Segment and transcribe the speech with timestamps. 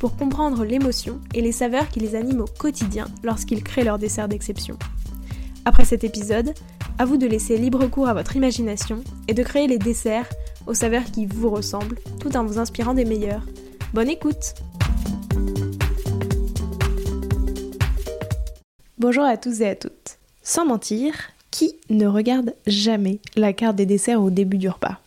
[0.00, 4.28] pour comprendre l'émotion et les saveurs qui les animent au quotidien lorsqu'ils créent leur dessert
[4.28, 4.78] d'exception.
[5.66, 6.54] Après cet épisode,
[6.98, 10.28] à vous de laisser libre cours à votre imagination et de créer les desserts
[10.66, 13.44] aux saveurs qui vous ressemblent tout en vous inspirant des meilleurs.
[13.92, 14.54] Bonne écoute
[18.98, 20.18] Bonjour à tous et à toutes.
[20.42, 21.14] Sans mentir,
[21.50, 24.98] qui ne regarde jamais la carte des desserts au début du repas?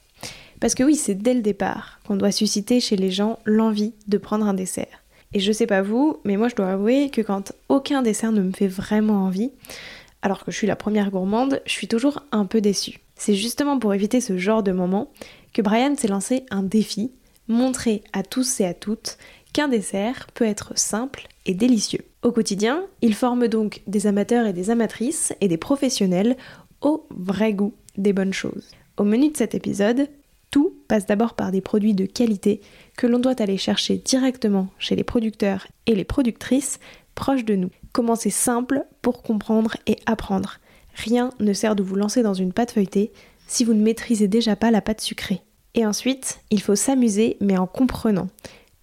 [0.64, 4.18] Parce que oui, c'est dès le départ qu'on doit susciter chez les gens l'envie de
[4.18, 5.04] prendre un dessert.
[5.34, 8.40] Et je sais pas vous, mais moi je dois avouer que quand aucun dessert ne
[8.40, 9.52] me fait vraiment envie,
[10.22, 13.02] alors que je suis la première gourmande, je suis toujours un peu déçue.
[13.18, 15.12] C'est justement pour éviter ce genre de moment
[15.52, 17.12] que Brian s'est lancé un défi,
[17.50, 19.18] montrer à tous et à toutes
[19.52, 22.06] qu'un dessert peut être simple et délicieux.
[22.22, 26.38] Au quotidien, il forme donc des amateurs et des amatrices et des professionnels
[26.80, 28.70] au vrai goût des bonnes choses.
[28.96, 30.08] Au menu de cet épisode,
[30.54, 32.62] tout passe d'abord par des produits de qualité
[32.96, 36.80] que l'on doit aller chercher directement chez les producteurs et les productrices
[37.16, 37.72] proches de nous.
[37.92, 40.60] Commencez simple pour comprendre et apprendre.
[40.94, 43.12] Rien ne sert de vous lancer dans une pâte feuilletée
[43.48, 45.42] si vous ne maîtrisez déjà pas la pâte sucrée.
[45.74, 48.30] Et ensuite, il faut s'amuser mais en comprenant.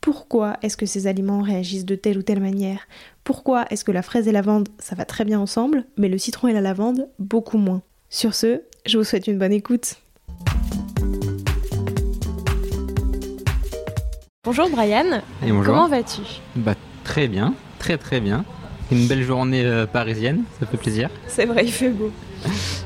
[0.01, 2.89] Pourquoi est-ce que ces aliments réagissent de telle ou telle manière?
[3.23, 6.19] Pourquoi est-ce que la fraise et la lavande, ça va très bien ensemble, mais le
[6.19, 7.83] citron et la lavande, beaucoup moins?
[8.09, 10.01] Sur ce, je vous souhaite une bonne écoute.
[14.43, 15.21] Bonjour Brian.
[15.47, 15.65] Et bonjour.
[15.67, 16.23] Comment vas-tu?
[16.57, 16.73] Bah
[17.05, 18.47] très bien, très très bien.
[18.91, 21.11] Une belle journée euh, parisienne, ça fait plaisir.
[21.27, 22.11] C'est vrai, il fait beau.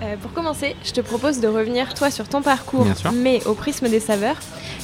[0.02, 3.12] Euh, pour commencer, je te propose de revenir toi sur ton parcours, Bien sûr.
[3.12, 4.34] mais au prisme des saveurs.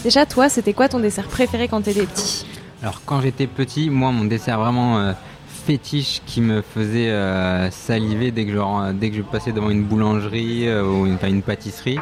[0.05, 2.47] Déjà, toi, c'était quoi ton dessert préféré quand t'étais petit?
[2.85, 5.13] Alors quand j'étais petit, moi mon dessert vraiment euh,
[5.67, 7.13] fétiche qui me faisait
[7.73, 11.99] saliver dès que, je, dès que je passais devant une boulangerie ou une pâtisserie,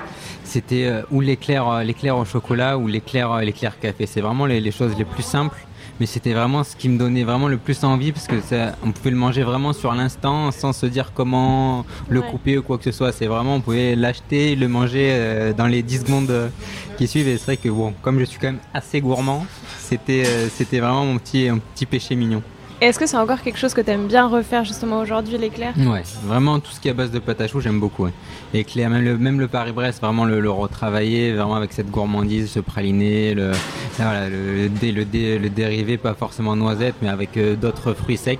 [0.48, 4.06] c'était euh, ou l'éclair, euh, l'éclair au chocolat ou l'éclair, euh, l'éclair café.
[4.06, 5.56] C'est vraiment les, les choses les plus simples.
[6.00, 8.92] Mais c'était vraiment ce qui me donnait vraiment le plus envie parce que ça, on
[8.92, 12.26] pouvait le manger vraiment sur l'instant sans se dire comment le Ouais.
[12.30, 13.10] couper ou quoi que ce soit.
[13.10, 16.50] C'est vraiment, on pouvait l'acheter, le manger euh, dans les 10 secondes
[16.98, 17.26] qui suivent.
[17.26, 19.44] Et c'est vrai que bon, comme je suis quand même assez gourmand,
[19.80, 22.42] c'était euh, c'était vraiment mon petit, mon petit péché mignon.
[22.80, 25.74] Est-ce que c'est encore quelque chose que t'aimes bien refaire justement aujourd'hui, l'éclair?
[25.76, 28.04] Ouais, vraiment tout ce qui est à base de pâte à choux, j'aime beaucoup.
[28.52, 28.62] Ouais.
[28.64, 32.60] Cléa, même le, même le Paris-Brest, vraiment le, le retravailler, vraiment avec cette gourmandise, ce
[32.60, 33.50] praliné, le,
[33.96, 37.94] voilà, le, le, dé- le, dé- le dérivé, pas forcément noisette, mais avec euh, d'autres
[37.94, 38.38] fruits secs.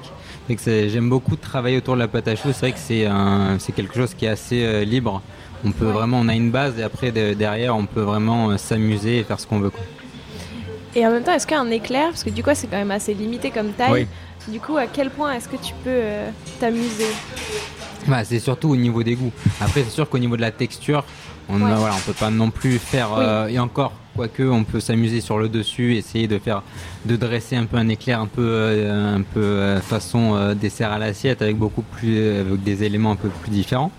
[0.67, 2.51] J'aime beaucoup travailler autour de la pâte à choux.
[2.53, 5.21] C'est vrai que c'est quelque chose qui est assez euh, libre.
[5.65, 5.93] On peut Ouais.
[5.93, 9.25] vraiment, on a une base et après de- derrière, on peut vraiment euh, s'amuser et
[9.25, 9.71] faire ce qu'on veut.
[9.71, 9.81] Quoi.
[10.95, 13.13] Et en même temps, est-ce qu'un éclair, parce que du coup c'est quand même assez
[13.15, 14.07] limité comme taille, Oui.
[14.51, 17.07] Du coup à quel point est-ce que tu peux euh, t'amuser
[18.07, 19.33] Bah, c'est surtout au niveau des goûts.
[19.61, 21.05] Après, c'est sûr qu'au niveau de la texture,
[21.49, 21.71] on Ouais.
[21.71, 23.11] ne voilà, on peut pas non plus faire.
[23.13, 23.25] Oui.
[23.25, 26.63] euh, et encore, quoique, on peut s'amuser sur le dessus, essayer de faire,
[27.07, 31.43] de dresser un peu un éclair un peu, euh, un peu façon dessert à l'assiette
[31.43, 33.93] avec beaucoup plus, avec des éléments un peu plus différents.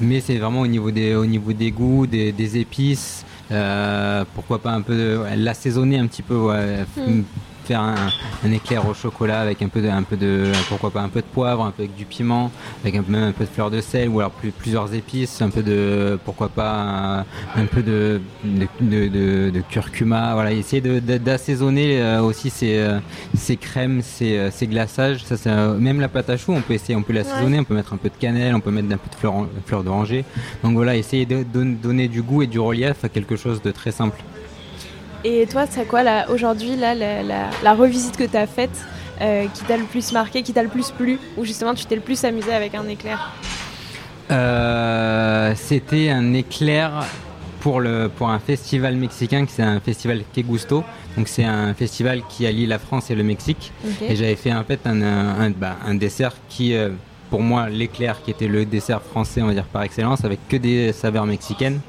[0.00, 3.24] Mais c'est vraiment au niveau des, au niveau des goûts, des, des épices.
[4.34, 7.22] pourquoi pas un peu ouais, l'assaisonner un petit peu, ouais, Mm.
[7.62, 7.94] Faire un,
[8.44, 11.20] un éclair au chocolat avec un peu de, un peu de, pourquoi pas un peu
[11.20, 12.50] de poivre, un peu avec du piment,
[12.82, 15.50] avec un, même un peu de fleur de sel ou alors plus- plusieurs épices, un
[15.50, 17.20] peu de, pourquoi pas un,
[17.56, 22.98] un peu de, de, de, de- de curcuma, voilà, essayer d'assaisonner euh, aussi ces, euh,
[23.36, 26.74] ces crèmes, ces, euh, ces glaçages, ça euh, même la pâte à choux, on peut
[26.74, 28.96] essayer, on peut l'assaisonner, on peut mettre un peu de cannelle, on peut mettre un
[28.96, 29.16] peu de
[29.66, 30.24] fleur, d'oranger,
[30.62, 33.70] donc voilà, essayer de don- donner du goût et du relief à quelque chose de
[33.70, 34.20] très simple.
[35.24, 38.76] Et toi, c'est quoi là aujourd'hui là la, la- la revisite que t'as faite
[39.20, 41.94] euh, qui t'a le plus marqué, qui t'a le plus plu, ou justement tu t'es
[41.94, 43.30] le plus amusé avec un éclair?
[44.30, 47.04] Euh, C'était un éclair
[47.60, 50.82] pour, le, pour un festival mexicain, qui c'est un festival Que Gusto.
[51.16, 53.70] Donc c'est un festival qui allie la France et le Mexique.
[54.00, 56.88] Et j'avais fait en fait un, un, bah, un dessert qui, euh,
[57.30, 60.56] pour moi, l'éclair qui était le dessert français, on va dire par excellence, avec que
[60.56, 61.80] des saveurs mexicaines.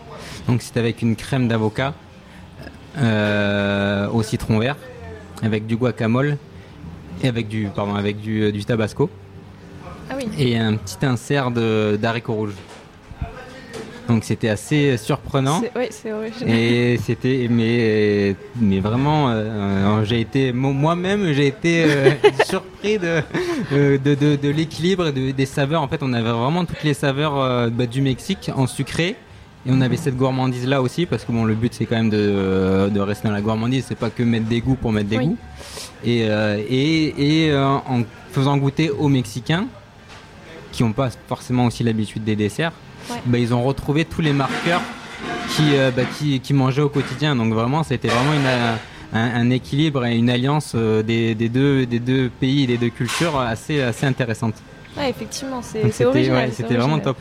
[0.47, 1.93] Donc c'était avec une crème d'avocat
[2.97, 4.75] au citron vert,
[5.41, 6.37] avec du guacamole
[7.23, 9.09] et avec du, pardon, avec du, du tabasco
[10.09, 10.27] Ah oui.
[10.37, 12.53] et un petit insert de- d'haricots rouges.
[14.09, 15.61] Donc c'était assez surprenant.
[15.77, 16.53] Oui, c'est original.
[16.53, 22.11] Et c'était, mais, mais vraiment, euh, j'ai été, moi-même, j'ai été euh,
[22.45, 23.21] surpris de,
[23.71, 25.81] de, de, de l'équilibre et des saveurs.
[25.81, 29.15] En fait, on avait vraiment toutes les saveurs bah, du Mexique en sucré.
[29.65, 32.09] Et on avait cette gourmandise là aussi, parce que bon, le but c'est quand même
[32.09, 35.17] de, de, rester dans la gourmandise, c'est pas que mettre des goûts pour mettre des
[35.17, 35.37] goûts.
[36.03, 39.67] Et, et, et en faisant goûter aux Mexicains,
[40.73, 42.73] qui n'ont pas forcément aussi l'habitude des desserts,
[43.25, 44.81] bah, ils ont retrouvé tous les marqueurs
[45.55, 47.35] qui, euh, bah, qui, qui, mangeaient au quotidien.
[47.35, 51.99] Donc vraiment, c'était vraiment une, un, équilibre et une alliance euh, des, des, deux, des
[51.99, 54.55] deux pays et des deux cultures assez, assez intéressante.
[54.97, 56.51] Ouais, effectivement, c'est original.
[56.53, 57.17] c'était vraiment top.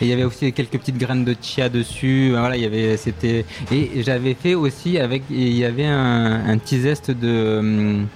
[0.00, 2.30] Et il y avait aussi quelques petites graines de chia dessus.
[2.30, 3.44] Voilà, il y avait, c'était.
[3.72, 7.58] Et j'avais fait aussi avec, il y avait un, un petit zeste de.
[7.58, 8.06] Hum,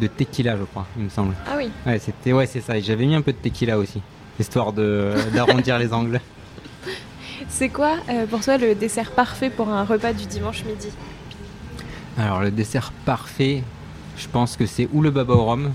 [0.00, 1.34] de tequila, je crois, il me semble.
[1.46, 1.70] Ah oui.
[1.86, 2.78] Ouais, c'était, ouais, c'est ça.
[2.80, 4.00] J'avais mis un peu de tequila aussi,
[4.38, 6.20] histoire de d'arrondir les angles.
[7.48, 10.88] C'est quoi euh, pour toi le dessert parfait pour un repas du dimanche midi?
[12.18, 13.62] Alors le dessert parfait,
[14.16, 15.72] je pense que c'est ou le baba au rhum,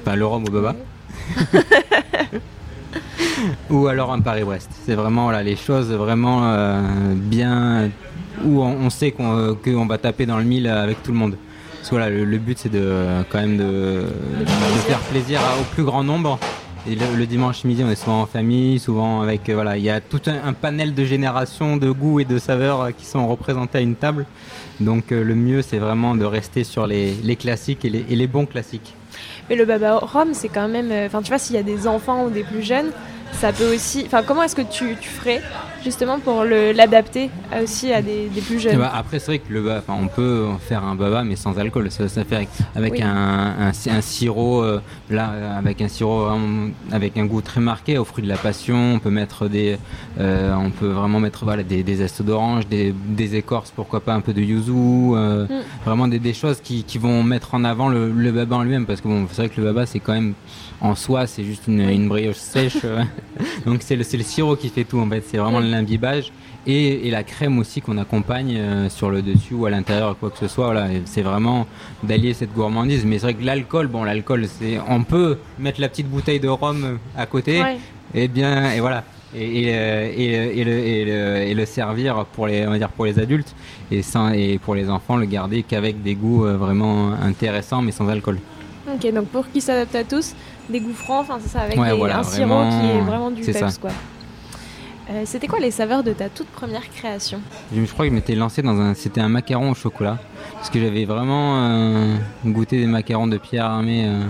[0.00, 0.76] enfin le rhum au baba,
[3.70, 4.70] ou alors un Paris-Brest.
[4.84, 6.80] C'est vraiment les choses vraiment euh,
[7.14, 7.90] bien
[8.44, 11.36] où on, sait qu'on va taper dans le mille avec tout le monde
[11.92, 14.04] voilà, le, but c'est de quand même de,
[14.86, 16.38] faire plaisir au plus grand nombre.
[16.88, 19.90] Et le, dimanche midi, on est souvent en famille, souvent avec euh, voilà, il y
[19.90, 23.78] a tout un, panel de générations de goûts et de saveurs euh, qui sont représentés
[23.78, 24.26] à une table.
[24.80, 28.94] Donc euh, le mieux, c'est vraiment de rester sur les, classiques et les, bons classiques.
[29.52, 32.24] Mais le baba rhum, c'est quand même, enfin tu vois, s'il y a des enfants
[32.24, 32.90] ou des plus jeunes,
[33.32, 34.04] ça peut aussi.
[34.06, 35.42] Enfin, comment est-ce que tu, tu ferais
[35.82, 37.30] justement pour l'adapter
[37.62, 38.78] aussi à des, plus jeunes?
[38.78, 41.90] Bah, Après, c'est vrai que le baba, on peut faire un baba, mais sans alcool.
[41.90, 44.80] Ça, ça fait avec, un, un, sirop, euh,
[45.10, 46.28] là, avec un sirop
[46.90, 48.94] avec un goût très marqué, au fruit de la passion.
[48.94, 49.76] On peut mettre des,
[50.20, 54.14] euh, on peut vraiment mettre voilà, des, des zestes d'orange, des, des, écorces, pourquoi pas
[54.14, 55.62] un peu de yuzu, euh, mm.
[55.84, 58.86] vraiment des, des, choses qui, qui, vont mettre en avant le, le baba en lui-même,
[58.86, 60.34] parce que bon, c'est vrai que le baba, c'est quand même
[60.82, 62.78] en soi, c'est juste une, une brioche sèche.
[63.66, 65.22] Donc c'est le, le, sirop qui fait tout en fait.
[65.26, 66.32] C'est vraiment l'imbibage
[66.66, 70.30] et, et, la crème aussi qu'on accompagne euh, sur le dessus ou à l'intérieur, quoi
[70.30, 70.66] que ce soit.
[70.66, 71.66] Voilà, c'est vraiment
[72.02, 73.04] d'allier cette gourmandise.
[73.04, 76.48] Mais c'est vrai que l'alcool, bon, l'alcool, c'est, on peut mettre la petite bouteille de
[76.48, 77.62] rhum à côté,
[78.14, 79.04] et bien, et voilà.
[79.34, 83.18] Et, et, euh, et, le, et, le, servir pour les, on va dire pour les
[83.18, 83.54] adultes
[83.90, 87.92] et, sans, et pour les enfants le garder qu'avec des goûts euh, vraiment intéressants mais
[87.92, 88.38] sans alcool.
[88.92, 90.34] Ok, donc pour qui s'adapte à tous,
[90.94, 93.90] francs, enfin c'est ça, avec un sirop qui est vraiment du peps quoi.
[95.10, 97.40] Euh, c'était quoi les saveurs de ta toute première création?
[97.74, 98.94] Je crois que je m'étais lancé dans un.
[98.94, 100.18] C'était un macaron au chocolat.
[100.54, 102.16] Parce que j'avais vraiment euh,
[102.46, 104.22] goûté des macarons de Pierre Armé euh,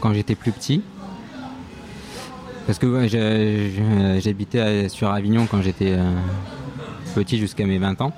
[0.00, 0.82] quand j'étais plus petit.
[2.66, 3.06] Parce que
[4.18, 5.96] j'habitais sur Avignon quand j'étais
[7.14, 8.12] petit jusqu'à mes 20 ans.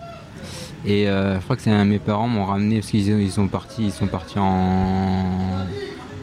[0.84, 4.08] Et je crois que c'est mes parents m'ont ramené parce qu'ils sont partis, ils sont
[4.08, 5.28] partis en,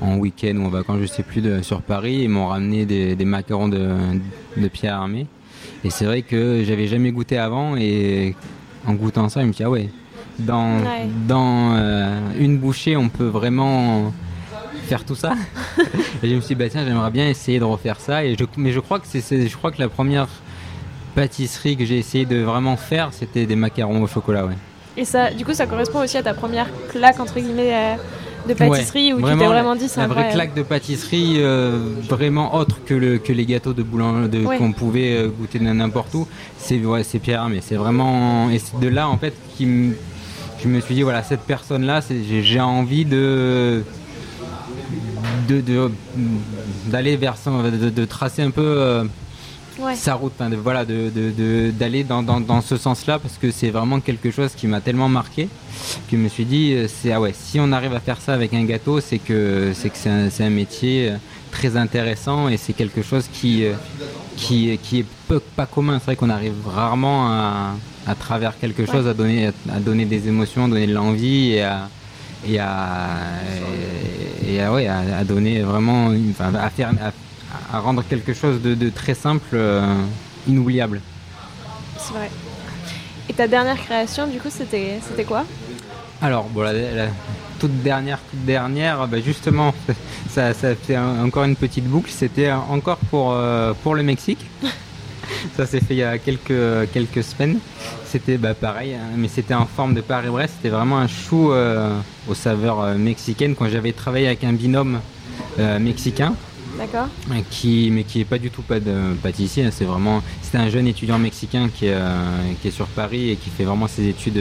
[0.02, 2.22] en week-end ou en vacances, je sais plus, de, sur Paris.
[2.24, 3.90] Ils m'ont ramené des, macarons de,
[4.56, 5.28] de Pierre Armé.
[5.84, 8.36] Et c'est vrai que j'avais jamais goûté avant et
[8.86, 9.90] en goûtant ça, il me dit ah ouais,
[10.40, 10.82] dans,
[11.28, 14.12] dans euh, une bouchée, on peut vraiment
[14.86, 15.34] faire tout ça.
[16.24, 18.24] et je me suis dit bah tiens, j'aimerais bien essayer de refaire ça.
[18.24, 20.28] Et je, mais je crois que c'est, je crois que la première
[21.16, 24.58] pâtisserie que j'ai essayé de vraiment faire, c'était des macarons au chocolat, ouais.
[24.96, 27.74] Et ça, du coup, ça correspond aussi à ta première claque entre guillemets.
[27.74, 27.96] Euh,
[28.48, 32.56] de pâtisserie où tu t'es vraiment dit c'est La vraie claque de pâtisserie euh, vraiment
[32.56, 36.28] autre que, le, que les gâteaux de boulangerie qu'on pouvait euh, goûter n'importe où,
[36.58, 38.50] c'est ouais, Pierre mais c'est vraiment.
[38.50, 39.94] Et c'est de là en fait qui
[40.60, 42.02] je me suis dit voilà, cette personne là,
[42.42, 43.84] j'ai envie de
[45.48, 49.04] d'aller de, vers de, de, tracer un peu euh,
[49.96, 54.00] sa route, de, voilà, d'aller de, dans, dans, dans, ce sens-là parce que c'est vraiment
[54.00, 55.50] quelque chose qui m'a tellement marqué
[56.10, 58.34] que je me suis dit euh, c'est ah ouais si on arrive à faire ça
[58.34, 61.18] avec un gâteau c'est que c'est que c'est un, un, métier euh,
[61.52, 63.74] très intéressant et c'est quelque chose qui euh,
[64.36, 66.00] qui, qui est peu, pas commun.
[66.00, 70.28] C'est vrai qu'on arrive rarement à, à travers quelque chose à donner à, donner des
[70.28, 71.90] émotions, à donner de l'envie et à
[72.48, 73.18] et à,
[74.48, 77.12] et à, ouais, à, donner vraiment, enfin, à faire, à
[77.72, 79.86] rendre quelque chose de, très simple euh,
[80.48, 81.02] inoubliable.
[81.98, 82.30] C'est vrai.
[83.30, 85.46] Et ta dernière création, du coup, c'était, quoi?
[86.22, 86.72] Alors, bon, la,
[87.60, 89.74] toute dernière, toute dernière, bah, justement,
[90.30, 92.10] ça, ça fait encore une petite boucle.
[92.10, 94.46] C'était encore pour, euh, pour le Mexique.
[95.58, 97.60] ça s'est fait il y a quelques, quelques semaines.
[98.06, 100.54] C'était bah, pareil, hein, mais c'était en forme de Paris-Brest.
[100.58, 102.00] C'était vraiment un chou euh,
[102.30, 103.56] aux saveurs mexicaines.
[103.56, 105.00] Quand j'avais travaillé avec un binôme
[105.80, 106.36] mexicain,
[106.78, 107.08] D'accord.
[107.50, 109.66] Qui, mais qui est pas du tout pas de pâtissier.
[109.66, 110.22] hein, C'est vraiment,
[110.54, 113.88] un jeune étudiant mexicain qui est, euh, qui est sur Paris et qui fait vraiment
[113.88, 114.38] ses études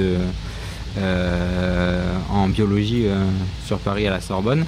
[0.99, 3.25] euh, en biologie euh,
[3.67, 4.65] sur Paris à la Sorbonne.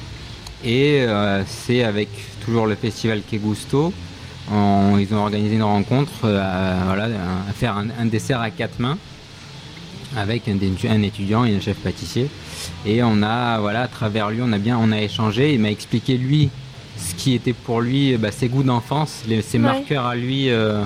[0.65, 2.09] Et euh, c'est avec
[2.45, 3.93] toujours le festival Que Gusto.
[4.53, 7.09] on- ils ont organisé une rencontre euh, à, voilà,
[7.55, 8.99] faire un, dessert à quatre mains
[10.17, 10.57] avec un,
[10.91, 12.29] un étudiant et un chef pâtissier.
[12.87, 15.53] Et on a, voilà, à travers lui, on a bien, on a échangé.
[15.55, 16.49] Il m'a expliqué lui
[16.99, 19.65] ce qui était pour lui bah, ses goûts d'enfance, les- ses Ouais.
[19.65, 20.83] marqueurs à lui euh,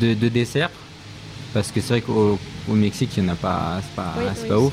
[0.00, 0.70] de, de dessert.
[1.54, 2.38] Parce que c'est vrai qu'au
[2.70, 4.72] au Mexique, il n'y en a pas, c'est pas, Oui, c'est oui, pas ouf.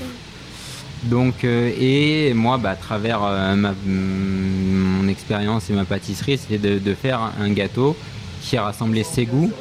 [1.03, 6.57] Donc, euh, et moi, bah, à travers euh, ma- mon expérience et ma pâtisserie, c'était
[6.57, 7.95] de, de faire un gâteau
[8.41, 9.51] qui a rassemblé ses goûts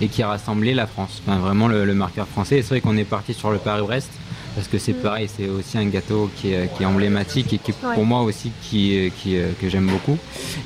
[0.00, 1.20] et qui a rassemblé la France.
[1.26, 2.58] Enfin, vraiment le, le marqueur français.
[2.58, 4.10] Et c'est vrai qu'on est parti sur le Paris-Brest
[4.60, 5.02] parce que c'est Mm.
[5.02, 7.94] pareil, c'est aussi un gâteau qui est, qui est emblématique et qui, Ouais.
[7.94, 10.18] pour moi aussi, qui, qui, euh, que j'aime beaucoup.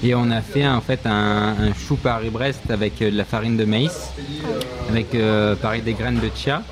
[0.03, 3.57] Et on a fait en fait un, un chou Paris-Brest avec euh, de la farine
[3.57, 4.11] de maïs,
[4.91, 6.65] avec euh, pareil des graines de chia.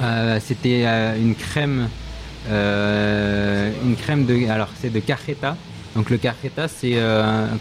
[0.00, 0.84] Euh, C'était
[1.20, 1.90] une crème,
[2.48, 5.54] euh, une crème de, alors c'est de cajeta.
[5.94, 6.96] Donc le cajeta, c'est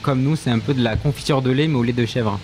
[0.02, 2.40] comme nous, c'est un peu de la confiture de lait mais au lait de chèvre.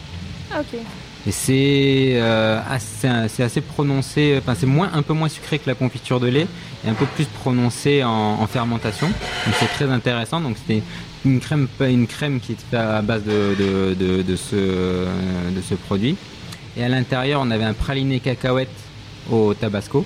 [0.51, 0.77] Ah, ok.
[1.27, 5.73] Et c'est euh, assez, assez prononcé, enfin c'est moins, un peu moins sucré que la
[5.73, 6.45] confiture de lait
[6.85, 9.07] et un peu plus prononcé en, en fermentation.
[9.07, 10.39] Donc c'est très intéressant.
[10.39, 10.83] Donc c'était
[11.25, 13.55] une crème, une crème qui est faite à base de,
[13.99, 16.15] de, de, ce, de ce produit.
[16.77, 18.69] Et à l'intérieur, on avait un praliné cacahuète
[19.31, 20.05] au tabasco.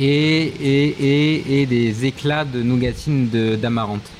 [0.00, 3.28] Et, et, et, et des éclats de nougatine
[3.62, 4.10] d'amarante.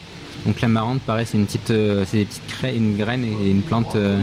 [0.46, 3.62] Donc l'amarante, pareil, c'est une petite, euh, c'est des petites craies, une graine et une
[3.62, 4.20] plante euh.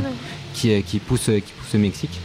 [0.54, 2.20] Qui, euh, qui, pousse, qui pousse au Mexique.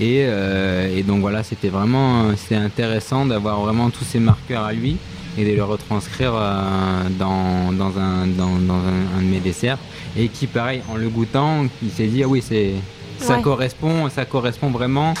[0.00, 4.72] Et, euh, et donc voilà, c'était vraiment c'était intéressant d'avoir vraiment tous ces marqueurs à
[4.72, 4.96] lui
[5.36, 9.78] et de le retranscrire euh, dans, dans, un, dans, dans un, un de mes desserts.
[10.16, 12.72] Et qui, pareil, en le goûtant, il s'est dit, ah oui, c'est,
[13.18, 13.42] ça, Ouais.
[13.42, 15.14] correspond, ça correspond vraiment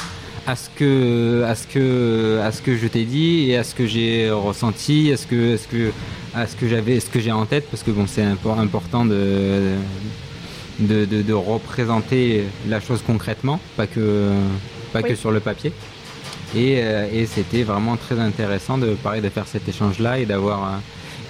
[0.46, 3.74] à ce que, à ce que, à ce que je t'ai dit et à ce
[3.74, 5.92] que j'ai ressenti, à ce que, à ce que,
[6.34, 9.04] à ce que j'avais, ce que j'ai en tête, parce que bon, c'est impor- important
[9.04, 9.74] de, de,
[10.78, 14.30] de- de représenter la chose concrètement, pas que,
[14.92, 15.10] pas Oui.
[15.10, 15.72] que sur le papier.
[16.56, 20.64] Et, euh, et c'était vraiment très intéressant de parler de faire cet échange-là et d'avoir
[20.64, 20.76] euh,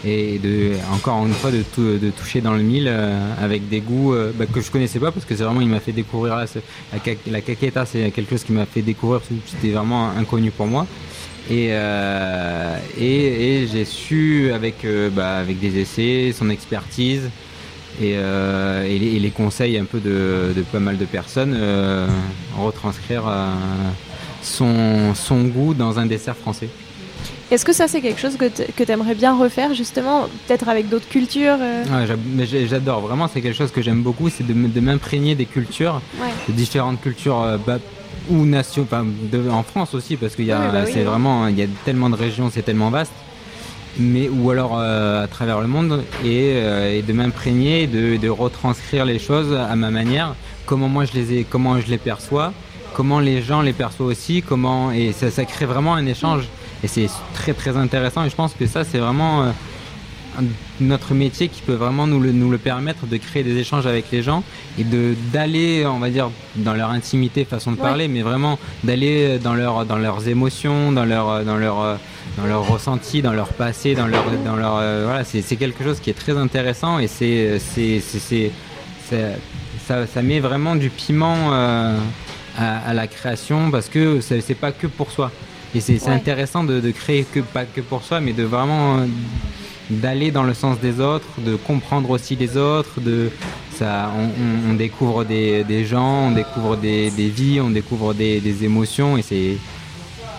[0.04, 3.80] et de encore une fois de, tou- de toucher dans le mille euh, avec des
[3.80, 6.44] goûts bah, que je connaissais pas parce que c'est vraiment il m'a fait découvrir là,
[6.92, 10.68] la, ca- la caqueta c'est quelque chose qui m'a fait découvrir c'était vraiment inconnu pour
[10.68, 10.86] moi
[11.50, 17.22] et, euh, et, et j'ai su avec, euh, bah, avec des essais, son expertise
[18.00, 21.54] et, euh, et, les, et les conseils un peu de, de pas mal de personnes,
[21.56, 22.06] euh,
[22.58, 23.48] retranscrire euh,
[24.42, 26.68] son, son goût dans un dessert français.
[27.50, 31.08] Est-ce que ça, c'est quelque chose que tu aimerais bien refaire, justement, peut-être avec d'autres
[31.08, 35.46] cultures Ouais, j'adore, vraiment c'est quelque chose que j'aime beaucoup, c'est de, de m'imprégner des
[35.46, 36.28] cultures, Ouais.
[36.46, 37.78] de différentes cultures bah,
[38.28, 38.86] ou nations,
[39.32, 41.04] de- en France aussi parce qu'il y a, Oui, bah oui, c'est oui.
[41.06, 43.12] vraiment, il y a tellement de régions, c'est tellement vaste.
[43.98, 48.28] Mais ou alors euh, à travers le monde et, euh, et de m'imprégner, de, de
[48.28, 50.34] retranscrire les choses à ma manière,
[50.66, 52.52] comment moi je les ai, comment je les perçois,
[52.94, 56.44] comment les gens les perçoivent aussi, comment et ça, ça crée vraiment un échange.
[56.84, 58.24] Et c'est très très intéressant.
[58.24, 59.50] Et je pense que ça c'est vraiment euh,
[60.80, 64.04] notre métier qui peut vraiment nous le, nous le permettre de créer des échanges avec
[64.12, 64.44] les gens
[64.78, 67.82] et de d'aller on va dire dans leur intimité façon de Ouais.
[67.82, 71.98] parler mais vraiment d'aller dans leur dans leurs émotions dans leur dans leur
[72.38, 75.98] dans leur ressenti dans leur passé dans leur dans leur euh, voilà c'est quelque chose
[76.00, 77.58] qui est très intéressant et c'est
[79.86, 81.96] ça, ça met vraiment du piment euh,
[82.58, 85.30] à, à la création parce que c'est pas que pour soi
[85.74, 86.12] et c'est Ouais.
[86.12, 89.06] intéressant de, de créer que pas que pour soi mais de vraiment euh,
[89.90, 93.30] d'aller dans le sens des autres, de comprendre aussi les autres, de
[93.74, 98.12] ça, on, on- on découvre des, des gens, on découvre des, des vies, on découvre
[98.12, 99.56] des, des émotions et c'est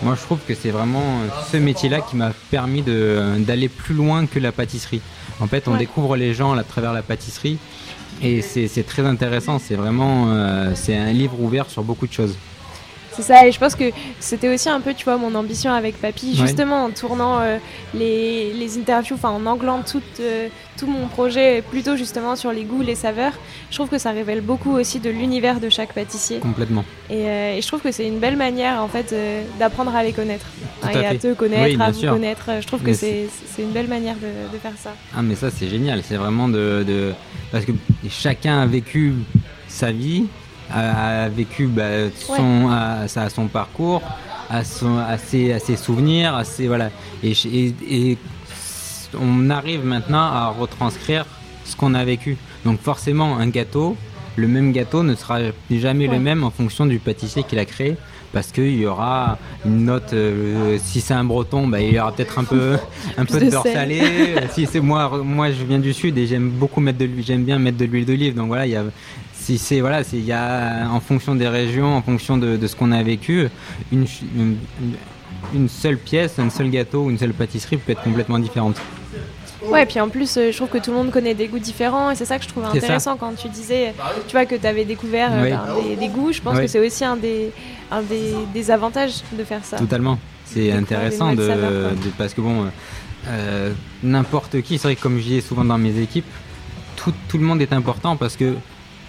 [0.02, 3.94] moi je trouve que c'est vraiment euh, ce métier-là qui m'a permis de- d'aller plus
[3.94, 5.00] loin que la pâtisserie.
[5.40, 5.78] En fait, on Ouais.
[5.78, 7.58] découvre les gens à travers la pâtisserie
[8.22, 9.58] et c'est c'est très intéressant.
[9.58, 12.36] C'est vraiment euh, c'est un livre ouvert sur beaucoup de choses.
[13.12, 13.84] C'est ça, et je pense que
[14.20, 16.46] c'était aussi un peu, tu vois, mon ambition avec Papy, Ouais.
[16.46, 17.58] justement en tournant euh,
[17.94, 20.48] les, les interviews, enfin en anglant tout, euh,
[20.78, 23.32] tout mon projet plutôt justement sur les goûts, les saveurs.
[23.70, 26.38] Je trouve que ça révèle beaucoup aussi de l'univers de chaque pâtissier.
[26.38, 26.84] Complètement.
[27.10, 29.14] Et, euh, et je trouve que c'est une belle manière en fait
[29.58, 30.46] d'apprendre à les connaître
[30.92, 32.12] et à te connaître, Oui, à vous sûr.
[32.12, 32.48] connaître.
[32.60, 34.94] Je trouve que Mais c'est c'est une belle manière de, de faire ça.
[35.16, 37.12] Ah mais ça c'est génial, c'est vraiment de, de-
[37.50, 37.72] parce que
[38.08, 39.14] chacun a vécu
[39.68, 40.26] sa vie,
[40.72, 44.02] a, a vécu bah, son, a- ça- son parcours,
[44.48, 46.90] à, son, à, ses, à ses souvenirs, à ses, voilà,
[47.22, 48.18] et, ch- et- et
[49.20, 51.26] on arrive maintenant à retranscrire
[51.64, 52.36] ce qu'on a vécu.
[52.64, 53.96] Donc forcément, un gâteau,
[54.36, 55.38] le même gâteau ne sera
[55.70, 57.96] jamais le même en fonction du pâtissier qu'il a créé
[58.32, 60.12] parce qu'il y aura une note.
[60.12, 62.76] Euh, si c'est un breton, bah, il y aura peut-être un peu,
[63.18, 64.00] un peu de, beurre salé.
[64.52, 67.24] si c'est moi, moi, je viens du sud et j'aime beaucoup mettre de l'huile.
[67.26, 68.34] J'aime bien mettre de l'huile d'olive.
[68.36, 68.84] Donc voilà, il y a.
[69.50, 72.92] Si c'est voilà, il y a en fonction des régions, en fonction de, ce qu'on
[72.92, 73.48] a vécu,
[73.90, 74.06] une,
[75.52, 78.76] une, seule pièce, un seul gâteau ou une seule pâtisserie peut être complètement différente.
[79.66, 81.58] Ouais, et puis en plus, euh, je trouve que tout le monde connaît des goûts
[81.58, 83.92] différents et c'est ça que je trouve intéressant quand tu disais,
[84.28, 86.30] tu vois, que tu avais découvert euh, ben, des, goûts.
[86.30, 87.50] Je pense que c'est aussi un des,
[87.90, 89.78] un des, avantages de faire ça.
[89.78, 90.20] Totalement.
[90.44, 91.50] C'est intéressant de,
[92.16, 92.66] parce que bon,
[93.26, 93.72] euh,
[94.04, 96.30] n'importe qui, c'est vrai que comme je dis souvent dans mes équipes,
[96.94, 98.54] tout, tout le monde est important parce que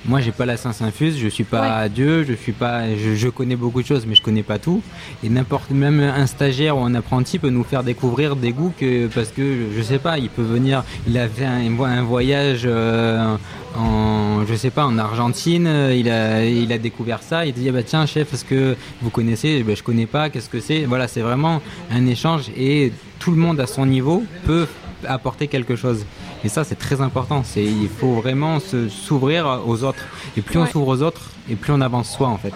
[0.06, 3.56] moi, j'ai pas la science infuse, je suis pas Dieu, je suis pas, je, connais
[3.56, 4.82] beaucoup de choses, mais je connais pas tout.
[5.24, 9.08] Et n'importe, même un stagiaire ou un apprenti peut nous faire découvrir des goûts que,
[9.08, 13.36] parce que je sais pas, il peut venir, il a fait un, un voyage euh,
[13.78, 17.72] en, je sais pas, en Argentine, il a, il a découvert ça, il dit ah
[17.72, 19.62] bah tiens chef, est-ce que vous connaissez?
[19.64, 20.86] Ben, Je connais pas, qu'est-ce que c'est?
[20.86, 24.68] Voilà, c'est vraiment un échange et tout le monde à son niveau peut
[25.08, 26.06] apporter quelque chose.
[26.44, 27.44] Et ça, c'est très important.
[27.44, 30.04] C'est, il faut vraiment s'ouvrir aux autres.
[30.36, 32.54] Et plus on s'ouvre aux autres, et plus on avance soi, en fait.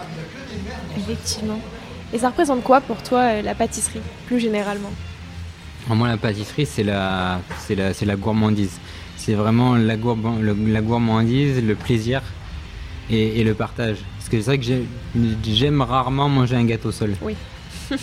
[0.96, 1.60] Effectivement.
[2.12, 4.90] Et ça représente quoi pour toi euh, la pâtisserie, plus généralement?
[5.88, 8.78] Moi, la pâtisserie, c'est la, c'est la, c'est la gourmandise.
[9.16, 12.22] C'est vraiment la, la gourmandise, le plaisir
[13.10, 13.98] et, et, le partage.
[14.18, 14.64] Parce que c'est vrai que
[15.44, 17.14] j'aime rarement manger un gâteau seul.
[17.22, 17.36] Oui.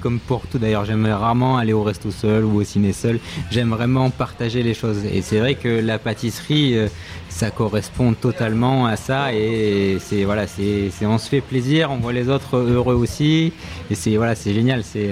[0.00, 3.18] comme pour tout d'ailleurs, j'aime rarement aller au resto seul ou au ciné seul.
[3.50, 5.04] J'aime vraiment partager les choses.
[5.04, 6.88] Et c'est vrai que la pâtisserie, euh,
[7.28, 9.32] ça correspond totalement à ça.
[9.34, 13.52] Et c'est voilà, c'est, on se fait plaisir, on voit les autres heureux aussi.
[13.90, 14.82] Et c'est voilà, c'est génial.
[14.84, 15.10] C'est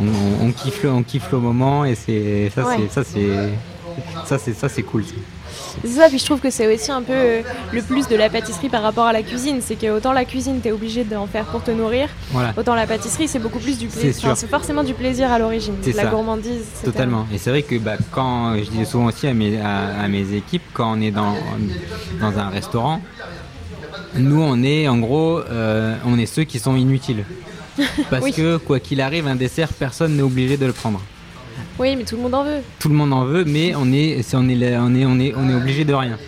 [0.00, 1.84] on, on, kiffe, on kiffe le moment.
[1.84, 3.50] Et c'est ça, c'est ça, c'est
[4.26, 5.04] ça, c'est ça, c'est cool.
[5.82, 8.28] C'est ça, puis je trouve que c'est aussi un peu euh, le plus de la
[8.30, 9.58] pâtisserie par rapport à la cuisine.
[9.60, 12.08] C'est que autant la cuisine, tu es obligé d'en faire pour te nourrir,
[12.56, 14.36] autant la pâtisserie, c'est beaucoup plus du plaisir.
[14.36, 16.64] C'est forcément du plaisir à l'origine, la gourmandise.
[16.84, 17.26] Totalement.
[17.32, 20.62] Et c'est vrai que bah, quand, je dis souvent aussi à mes, à, mes équipes,
[20.72, 21.34] quand on est dans,
[22.20, 23.00] dans un restaurant,
[24.16, 27.24] nous, on est en gros, euh, on est ceux qui sont inutiles.
[28.10, 31.00] Parce que quoi qu'il arrive, un dessert, personne n'est obligé de le prendre.
[31.78, 32.62] Oui, mais tout le monde en veut.
[32.78, 35.48] Tout le monde en veut, mais on est, on est, on est, on est, on
[35.48, 36.18] est obligé de rien.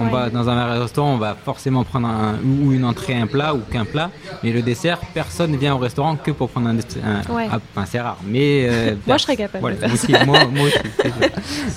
[0.00, 3.54] On va dans un restaurant, on va forcément prendre un, ou une entrée, un plat
[3.54, 4.10] ou qu'un plat.
[4.42, 8.00] Mais le dessert, personne ne vient au restaurant que pour prendre un, ah, enfin, c'est
[8.00, 8.18] rare.
[8.24, 9.76] Mais euh, moi, je serais capable.
[9.92, 10.78] aussi, moi, aussi.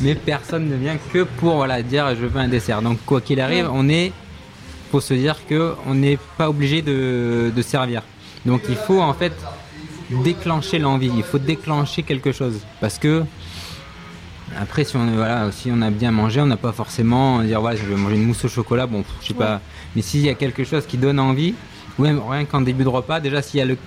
[0.02, 2.82] mais personne ne vient que pour voilà dire je veux un dessert.
[2.82, 4.12] Donc quoi qu'il arrive, on est,
[4.92, 8.02] faut se dire que on n'est pas obligé de, de servir.
[8.46, 9.34] Donc il faut en fait
[10.10, 12.60] déclencher l'envie, il faut déclencher quelque chose.
[12.82, 13.24] Parce que,
[14.60, 17.78] après, si on, voilà, si on a bien mangé, on n'a pas forcément dire, voilà,
[17.78, 19.62] je vais manger une mousse au chocolat, bon, je sais pas.
[19.96, 21.54] Mais s'il y a quelque chose qui donne envie,
[21.98, 23.78] ou même rien qu'en début de repas, déjà, s'il y a le,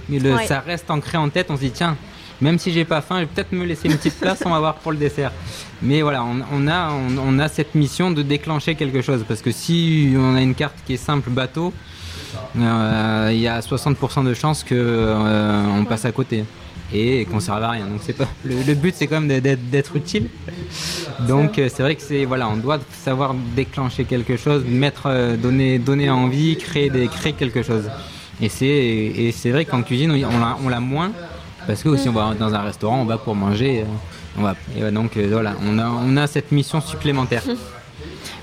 [0.47, 1.97] ça reste ancré en tête, on se dit, tiens,
[2.41, 4.59] même si j'ai pas faim, je vais peut-être me laisser une petite place, on va
[4.59, 5.33] voir pour le dessert.
[5.81, 9.25] Mais voilà, on, a, on, a cette mission de déclencher quelque chose.
[9.27, 11.73] Parce que si on a une carte qui est simple bateau,
[12.55, 16.45] il y a 60% de chances qu'on euh, passe à côté
[16.93, 17.87] et qu'on serve à rien.
[17.87, 20.29] Donc pas le, but, c'est quand même d'être utile.
[21.27, 26.11] Donc euh, c'est vrai que voilà, on doit savoir déclencher quelque chose, mettre, donner, donner
[26.11, 26.91] envie, créer
[27.39, 27.91] quelque chose.
[28.41, 30.13] Et c'est vrai qu'en cuisine,
[30.65, 31.13] on l'a moins
[31.67, 33.85] parce que aussi on va dans un restaurant, on va pour manger.
[34.37, 34.57] On va,
[34.91, 37.43] donc voilà, on on a cette mission supplémentaire.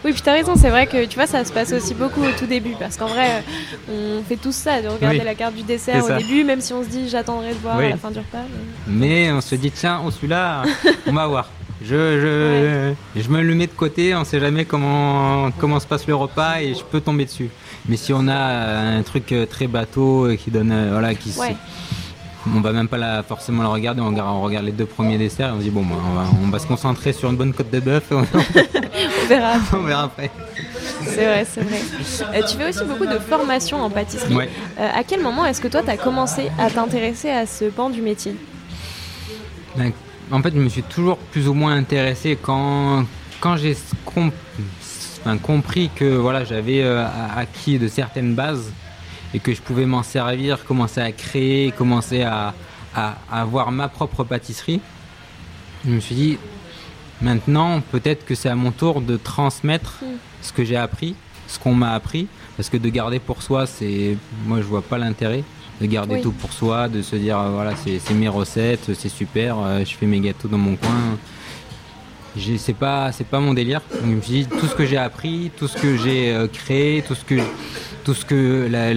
[0.05, 2.21] Oui, puis tu as raison, c'est vrai que tu vois, ça se passe aussi beaucoup
[2.21, 3.43] au tout début, parce qu'en vrai,
[3.91, 6.83] on fait tout ça, de regarder la carte du dessert au début, même si on
[6.83, 8.45] se dit j'attendrai de voir à la fin du repas.
[8.87, 10.63] Mais, on se dit tiens, oh, celui-là,
[11.07, 11.49] on va voir.
[11.81, 11.95] Je,
[13.15, 16.15] je, je, me le mets de côté, on sait jamais comment, comment se passe le
[16.15, 17.49] repas et je peux tomber dessus.
[17.87, 21.31] Mais si on a un truc très bateau qui donne, voilà, qui
[22.55, 25.51] on va même pas la, forcément la regarder, on regarde, les deux premiers desserts et
[25.51, 25.95] on se dit bon, bah,
[26.41, 28.11] on, va, se concentrer sur une bonne côte de bœuf.
[29.33, 29.53] on verra.
[29.73, 30.31] on verra après.
[31.03, 31.79] C'est vrai, c'est vrai.
[32.35, 34.35] Euh, tu fais aussi beaucoup de formation en pâtisserie.
[34.79, 37.89] Euh, à quel moment est-ce que toi, tu as commencé à t'intéresser à ce pan
[37.89, 38.35] du métier?
[39.77, 39.91] Ben,
[40.31, 43.05] En fait, je me suis toujours plus ou moins intéressé quand,
[43.39, 43.75] quand j'ai
[45.43, 48.71] compris que voilà, j'avais euh, acquis de certaines bases
[49.33, 52.53] et que je pouvais m'en servir, commencer à créer, commencer à,
[53.31, 54.81] avoir ma propre pâtisserie,
[55.85, 56.37] je me suis dit,
[57.21, 60.05] maintenant, peut-être que c'est à mon tour de transmettre mm.
[60.41, 61.15] ce que j'ai appris,
[61.47, 62.27] ce qu'on m'a appris,
[62.57, 65.43] parce que de garder pour soi, c'est, moi, je vois pas l'intérêt
[65.81, 69.85] de garder tout pour soi, de se dire, voilà, c'est mes recettes, c'est super, euh,
[69.85, 71.17] je fais mes gâteaux dans mon coin.
[72.57, 73.81] c'est pas c'est pas mon délire.
[73.91, 76.47] Donc je me suis dit tout ce que j'ai appris, tout ce que j'ai euh,
[76.47, 77.39] créé, tout ce que
[78.03, 78.93] tout ce que la,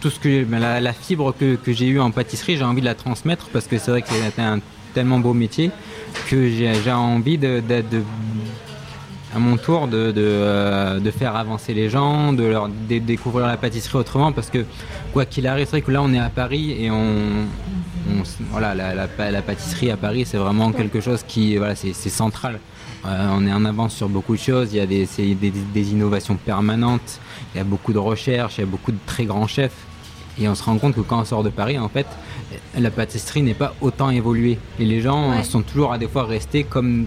[0.00, 2.94] tout ce que la, fibre que, que j'ai eue en pâtisserie, j'ai envie de la
[2.94, 4.60] transmettre parce que c'est vrai que c'est un
[4.94, 5.70] tellement beau métier
[6.28, 7.62] que j'ai envie de,
[9.34, 13.98] à mon tour de, euh, de, faire avancer les gens, de leur découvrir la pâtisserie
[13.98, 14.64] autrement parce que
[15.12, 17.46] quoi qu'il arrive, c'est vrai que là on est à Paris et on,
[18.50, 22.58] voilà, la, la, pâtisserie à Paris, c'est vraiment quelque chose qui, voilà, c'est central.
[23.04, 24.72] Euh, on est en avance sur beaucoup de choses.
[24.72, 27.20] Il y a des, des, innovations permanentes.
[27.54, 28.58] Il y a beaucoup de recherches.
[28.58, 29.86] Il y a beaucoup de très grands chefs.
[30.40, 32.06] Et on se rend compte que quand on sort de Paris, en fait,
[32.78, 34.58] la pâtisserie n'est pas autant évoluée.
[34.78, 37.06] Et les gens sont toujours à des fois restés comme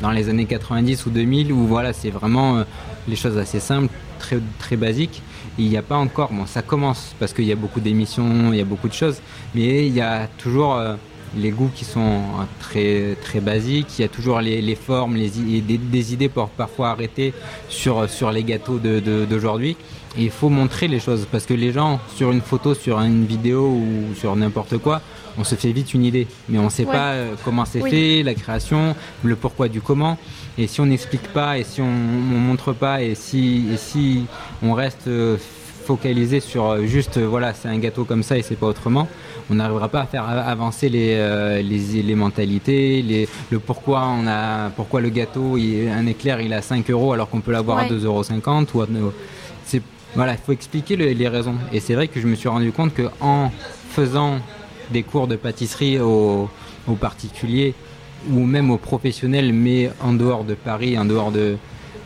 [0.00, 2.64] dans les années 90 ou 2000 où voilà, c'est vraiment euh,
[3.08, 5.22] les choses assez simples, très, très basiques
[5.58, 8.58] il n'y a pas encore, bon ça commence parce qu'il y a beaucoup d'émissions, il
[8.58, 9.20] y a beaucoup de choses,
[9.54, 10.94] mais il y a toujours euh,
[11.36, 15.30] les goûts qui sont euh, très, très basiques, il y a toujours les, formes, les,
[15.30, 17.34] des, idées pour parfois arrêter
[17.68, 19.76] sur, sur les gâteaux d'aujourd'hui.
[20.16, 23.26] Et il faut montrer les choses parce que les gens, sur une photo, sur une
[23.26, 25.02] vidéo ou sur n'importe quoi,
[25.36, 26.26] on se fait vite une idée.
[26.48, 30.16] Mais on ne sait pas euh, comment c'est fait, la création, le pourquoi du comment.
[30.56, 34.24] Et si on n'explique pas, et si on ne montre pas, et si, si
[34.62, 35.36] on reste euh,
[35.84, 39.08] focalisé sur juste, voilà, c'est un gâteau comme ça et c'est pas autrement,
[39.50, 45.00] on n'arrivera pas à faire avancer les, les, mentalités, les, le pourquoi on a, pourquoi
[45.00, 48.22] le gâteau, un éclair, il a 5 euros alors qu'on peut l'avoir à 2,50 euros.
[48.84, 49.12] Ou
[49.64, 49.82] c'est
[50.14, 51.54] voilà, il faut expliquer les raisons.
[51.72, 53.50] Et c'est vrai que je me suis rendu compte que en
[53.90, 54.38] faisant
[54.90, 56.48] des cours de pâtisserie aux,
[57.00, 57.74] particuliers
[58.30, 61.56] ou même aux professionnels, mais en dehors de Paris, en dehors de,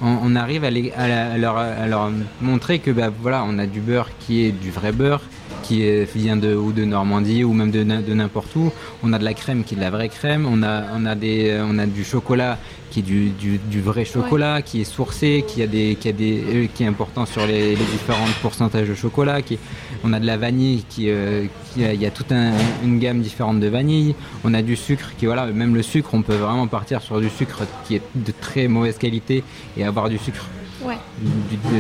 [0.00, 4.52] on, arrive à, à, leur, montrer que bah, voilà, on a du beurre qui est
[4.52, 5.22] du vrai beurre,
[5.62, 8.70] qui vient de, ou de Normandie ou même de, n'importe où.
[9.02, 10.46] On a de la crème qui est de la vraie crème.
[10.46, 12.58] On a, on a, des, on a du chocolat
[12.92, 16.42] qui est du, du, vrai chocolat, qui est sourcé, qui, a des, qui, a des,
[16.46, 19.40] euh, qui est important sur les, différents pourcentages de chocolat.
[19.40, 19.58] Qui,
[20.04, 23.60] on a de la vanille, qui, euh, qui il y a toute une gamme différente
[23.60, 24.14] de vanille.
[24.44, 27.30] On a du sucre, qui voilà, même le sucre, on peut vraiment partir sur du
[27.30, 29.42] sucre qui est de très mauvaise qualité
[29.78, 30.44] et avoir du sucre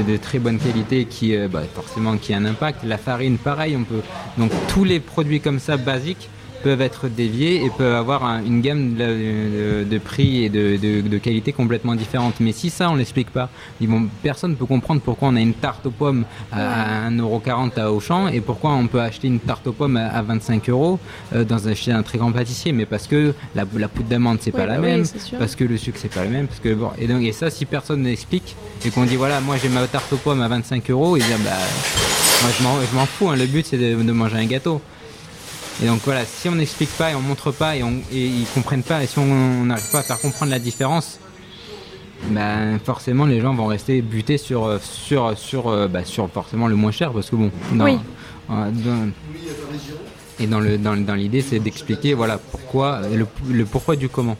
[0.06, 2.84] de, très bonne qualité qui euh, bah, forcément qui a un impact.
[2.84, 4.02] La farine, pareil, on peut
[4.38, 6.28] donc tous les produits comme ça basiques
[6.62, 12.34] peuvent être déviés et peuvent avoir une gamme de, prix et de, qualité complètement différente.
[12.40, 13.50] Mais si ça, on l'explique pas,
[14.22, 18.28] personne ne peut comprendre pourquoi on a une tarte aux pommes à 1,40€ à Auchan
[18.28, 20.98] et pourquoi on peut acheter une tarte aux pommes à, 25 euros
[21.34, 22.72] euh, dans un, chez un très grand pâtissier.
[22.72, 25.04] Mais parce que la, poudre d'amande, c'est pas la bah même,
[25.38, 26.46] parce que le sucre, c'est pas le même.
[26.46, 29.56] Parce que, bon, et, donc, et ça, si personne n'explique et qu'on dit voilà, moi
[29.62, 31.50] j'ai ma tarte aux pommes à 25 euros, ils disent bah,
[32.42, 32.50] moi
[32.90, 33.36] je m'en fous, hein.
[33.36, 34.80] le but c'est de manger un gâteau.
[35.82, 38.46] Et donc voilà, si on n'explique pas et on montre pas et, on, et ils
[38.54, 41.18] comprennent pas, et si on n'arrive pas à faire comprendre la différence,
[42.30, 46.76] ben forcément les gens vont rester butés sur, sur, sur, euh, bah, sur forcément le
[46.76, 47.98] moins cher parce que bon, oui.
[50.38, 54.36] et dans l'idée dans, dans c'est d'expliquer voilà pourquoi le, le pourquoi du comment.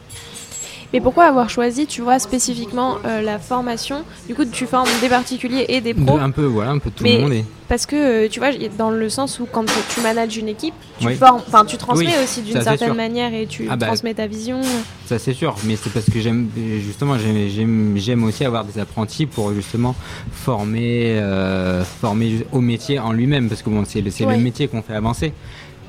[0.93, 5.09] Mais pourquoi avoir choisi, tu vois, spécifiquement euh, la formation Du coup, tu formes des
[5.09, 6.19] particuliers et des pros.
[6.19, 7.43] un peu, voilà, un peu tout le monde.
[7.67, 11.09] Parce que, euh, tu vois, dans le sens où quand tu manages une équipe, tu
[11.15, 14.61] formes, enfin, tu transmets aussi d'une certaine manière et tu ah bah, transmets ta vision.
[15.07, 16.49] Ça, c'est sûr, mais c'est parce que j'aime,
[16.85, 19.95] justement, j'aime aussi avoir des apprentis pour justement
[20.31, 24.93] former, euh, former au métier en lui-même, parce que bon, c'est le, métier qu'on fait
[24.93, 25.33] avancer.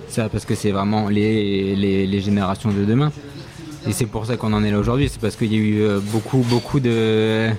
[0.08, 3.12] Ça, parce que c'est vraiment les, les, les générations de demain.
[3.86, 5.82] Et c'est pour ça qu'on en est là aujourd'hui, c'est parce qu'il y a eu
[5.82, 7.50] euh, beaucoup, beaucoup de,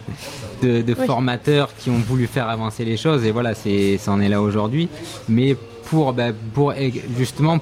[0.64, 4.30] de, formateurs qui ont voulu faire avancer les choses, et voilà, c'est, ça en est
[4.30, 4.90] là aujourd'hui.
[5.30, 6.74] Mais pour, bah, pour
[7.18, 7.60] justement,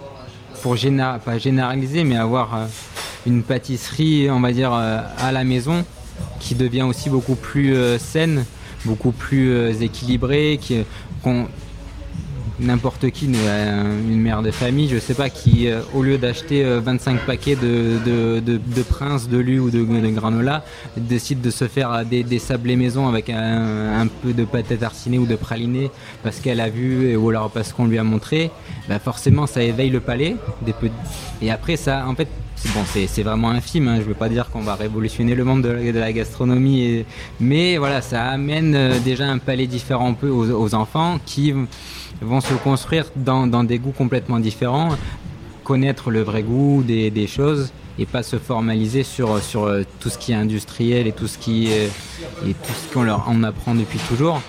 [0.62, 0.78] pour
[1.26, 2.66] pas généraliser, mais avoir euh,
[3.28, 5.84] une pâtisserie, on va dire, euh, à la maison,
[6.40, 8.46] qui devient aussi beaucoup plus saine,
[8.86, 10.84] beaucoup plus équilibrée, qui,
[11.22, 11.48] qu'on,
[12.60, 17.14] n'importe qui, une mère de famille, je sais pas, qui euh, au lieu d'acheter 25
[17.14, 20.64] euh, paquets de, de, de, de Prince, de Lu ou de, granola,
[20.98, 25.26] décide de se faire des, des sablés maison avec un, peu de pâte tartinée ou
[25.26, 25.90] de praliné
[26.24, 28.52] parce qu'elle a vu ou alors parce qu'on lui a montré,
[28.88, 30.36] bah forcément ça éveille le palais.
[30.62, 30.74] Des
[31.42, 32.28] Et après ça, en fait,
[32.74, 35.92] bon, c'est vraiment infime, hein, je veux pas dire qu'on va révolutionner le monde de
[35.92, 37.06] la, gastronomie,
[37.40, 41.54] mais voilà, ça amène euh, déjà un palais différent un peu aux, aux enfants qui
[42.24, 44.90] vont se construire dans, dans, des goûts complètement différents,
[45.64, 50.10] connaître le vrai goût des, des, choses et pas se formaliser sur, sur euh, tout
[50.10, 51.90] ce qui est industriel et tout ce qui et
[52.54, 54.42] tout ce qu'on leur on apprend depuis toujours.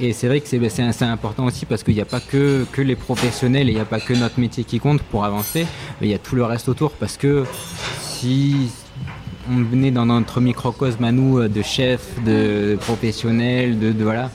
[0.00, 2.96] Et c'est vrai que c'est important aussi parce qu'il n'y a pas que, que les
[2.96, 5.66] professionnels et il n'y a pas que notre métier qui compte pour avancer,
[6.00, 7.44] il y a tout le reste autour parce que
[8.00, 8.70] si
[9.50, 14.30] on venait dans notre microcosme à nous de chefs, de professionnels, de, voilà,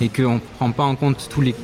[0.00, 1.54] et qu'on ne prend pas en compte tous les,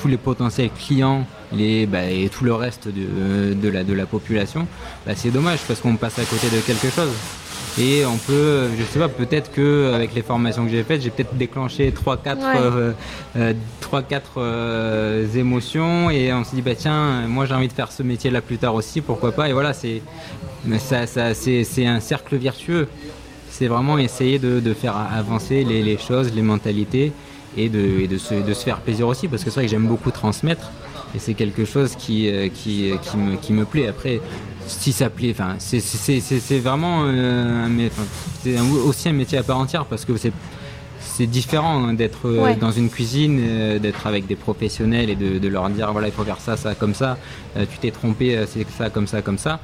[0.00, 4.06] tous les potentiels clients les, bah, et tout le reste de, de, la, de la
[4.06, 4.66] population,
[5.06, 7.10] bah, c'est dommage parce qu'on passe à côté de quelque chose.
[7.80, 11.10] Et on peut, je sais pas, peut-être que avec les formations que j'ai faites, j'ai
[11.10, 12.92] peut-être déclenché 3-4 euh,
[13.36, 13.52] euh,
[14.36, 18.40] euh, émotions et on se dit bah tiens, moi j'ai envie de faire ce métier-là
[18.40, 20.02] plus tard aussi, pourquoi pas Et voilà, c'est
[20.78, 22.88] ça, ça c'est un cercle vertueux.
[23.50, 27.12] C'est vraiment essayer de, de faire avancer les, les, choses, les mentalités
[27.58, 30.70] et, de, se, faire plaisir aussi parce que c'est vrai que j'aime beaucoup transmettre
[31.14, 32.92] et c'est quelque chose qui, qui,
[33.40, 33.88] qui, me, plaît.
[33.88, 34.20] Après,
[34.66, 35.30] si ça plaît.
[35.30, 37.88] Enfin, c'est vraiment euh,
[38.86, 40.32] aussi un métier à part entière parce que c'est
[41.08, 45.48] c'est différent hein, d'être euh, dans une cuisine, euh, d'être avec des professionnels et de,
[45.48, 47.16] leur dire voilà il faut faire ça, ça comme ça,
[47.70, 49.60] tu t'es trompé, c'est ça comme ça comme ça,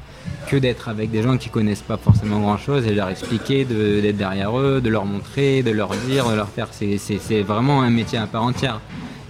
[0.49, 4.17] que d'être avec des gens qui connaissent pas forcément grand chose et leur expliquer, d'être
[4.17, 6.69] derrière eux, de leur montrer, de leur dire, de leur faire.
[6.73, 8.81] C'est vraiment un métier à part entière.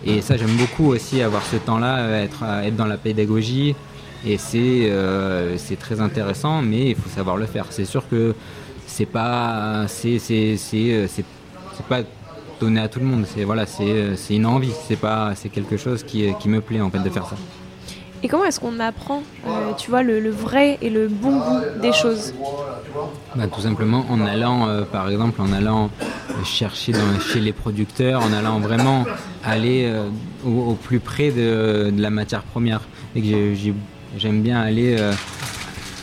[0.07, 3.75] Et ça j'aime beaucoup aussi avoir ce temps-là, être, être dans la pédagogie.
[4.27, 7.67] Et euh, c'est très intéressant, mais il faut savoir le faire.
[7.71, 8.35] C'est sûr que
[8.87, 10.19] c'est pas c'est
[11.81, 12.09] euh, pas
[12.61, 13.25] donné à tout le monde.
[13.27, 14.73] C'est voilà, c'est euh, une envie.
[14.87, 17.37] C'est pas c'est quelque chose qui, qui me plaît en fait de faire ça.
[18.23, 19.23] Et comment est-ce qu'on apprend,
[19.77, 22.33] tu vois, le, vrai et le bon goût des choses?
[23.37, 25.91] Bah, Tout simplement en allant, par exemple, en allant
[26.43, 29.05] chercher dans, chez les producteurs, en allant vraiment
[29.45, 29.93] aller
[30.43, 32.81] au, plus près de, de, la matière première.
[33.15, 33.75] Et que j'ai
[34.17, 35.13] J'aime bien aller euh,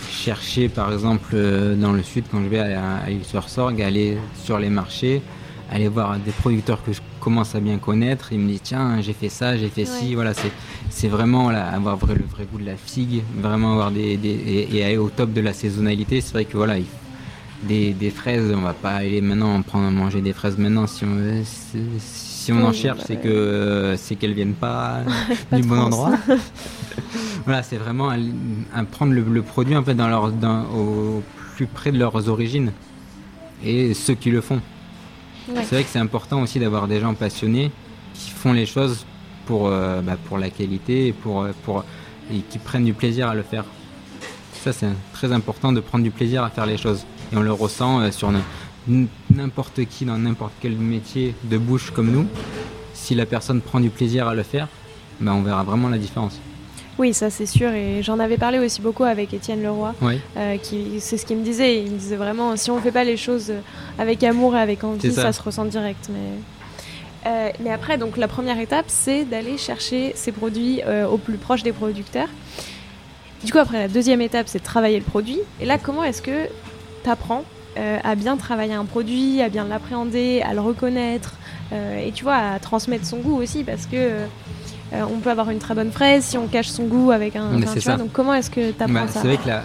[0.09, 4.17] chercher, par exemple, euh, dans le sud, quand je vais à, à sur sorgue aller
[4.43, 5.21] sur les marchés,
[5.71, 8.33] aller voir des producteurs que je commence à bien connaître.
[8.33, 10.15] Il me dit tiens, j'ai fait ça, j'ai fait ci.
[10.15, 10.33] Voilà,
[10.89, 14.19] c'est vraiment avoir le vrai goût de la figue, vraiment avoir des,
[14.71, 16.19] et, aller au top de la saisonnalité.
[16.21, 16.75] C'est vrai que voilà,
[17.63, 21.43] des, des, fraises, on va pas aller maintenant prendre manger des fraises maintenant si on,
[21.99, 25.01] si, on en cherche, c'est que c'est qu'elles viennent pas,
[25.53, 26.17] du bon endroit.
[27.45, 30.33] voilà, c'est vraiment à, prendre le, produit en fait dans leur,
[30.75, 31.23] au
[31.55, 32.71] plus près de leurs origines
[33.63, 34.59] et ceux qui le font.
[35.55, 37.71] C'est vrai que c'est important aussi d'avoir des gens passionnés
[38.13, 39.05] qui font les choses
[39.45, 41.83] pour, euh, bah, pour la qualité et, pour, euh, pour,
[42.31, 43.65] et qui prennent du plaisir à le faire.
[44.63, 47.05] Ça, c'est très important de prendre du plaisir à faire les choses.
[47.33, 48.31] Et on le ressent euh, sur
[49.29, 52.27] n'importe qui dans n'importe quel métier de bouche comme nous.
[52.93, 54.67] Si la personne prend du plaisir à le faire,
[55.19, 56.39] bah, on verra vraiment la différence.
[56.97, 57.71] Oui, ça c'est sûr.
[57.71, 59.93] Et j'en avais parlé aussi beaucoup avec Étienne Leroy.
[60.37, 61.83] Euh, qui, c'est ce qu'il me disait.
[61.83, 63.51] Il me disait vraiment, si on ne fait pas les choses
[63.97, 65.31] avec amour et avec envie, ça.
[65.31, 66.09] se ressent direct.
[66.09, 71.17] Mais, euh, mais après, donc la première étape, c'est d'aller chercher ces produits euh, au
[71.17, 72.29] plus proche des producteurs.
[73.43, 75.39] Du coup, après, la deuxième étape, c'est de travailler le produit.
[75.59, 76.45] Et là, comment est-ce que
[77.03, 77.43] tu apprends
[78.03, 81.35] à bien travailler un produit, à bien l'appréhender, à le reconnaître,
[81.71, 84.25] et tu vois, à transmettre son goût aussi, parce que
[84.93, 87.59] euh, on peut avoir une très bonne fraise si on cache son goût avec un.
[87.97, 89.63] donc comment est-ce que tu apprends bah, ça C'est vrai que la,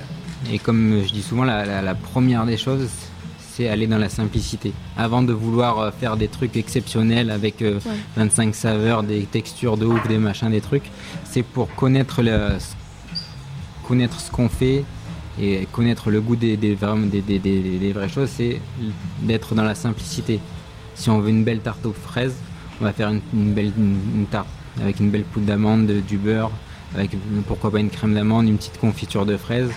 [0.53, 2.89] et comme je dis souvent, la, première des choses,
[3.39, 4.73] c'est aller dans la simplicité.
[4.97, 7.65] Avant de vouloir euh, faire des trucs exceptionnels avec
[8.17, 10.91] 25 euh, saveurs, des textures de ouf, des machins, des trucs,
[11.25, 12.59] c'est pour connaître, le,
[13.89, 14.85] connaître ce qu'on fait
[15.41, 18.61] et connaître le goût des, des, des, vraies choses, c'est
[19.23, 20.41] d'être dans la simplicité.
[20.95, 22.37] Si on veut une belle tarte aux fraises,
[22.81, 24.49] on va faire une, belle une tarte
[24.81, 26.51] avec une belle poudre d'amande, du beurre,
[26.95, 27.11] avec
[27.47, 29.71] pourquoi pas une crème d'amande, une petite confiture de fraises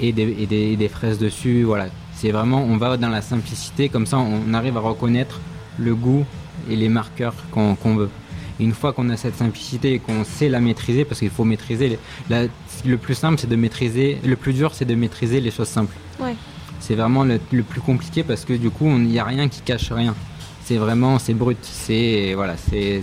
[0.00, 1.62] et des, fraises dessus.
[1.62, 5.40] Voilà, c'est vraiment, on va dans la simplicité, comme ça on arrive à reconnaître
[5.78, 6.24] le goût
[6.68, 8.10] et les marqueurs qu'on veut.
[8.58, 11.98] une fois qu'on a cette simplicité et qu'on sait la maîtriser, parce qu'il faut maîtriser,
[12.28, 15.96] le plus simple c'est de maîtriser, le plus dur c'est de maîtriser les choses simples.
[16.80, 19.92] C'est vraiment le, plus compliqué parce que du coup il n'y a rien qui cache
[19.92, 20.14] rien
[20.70, 23.02] c'est vraiment c'est brut c'est voilà c'est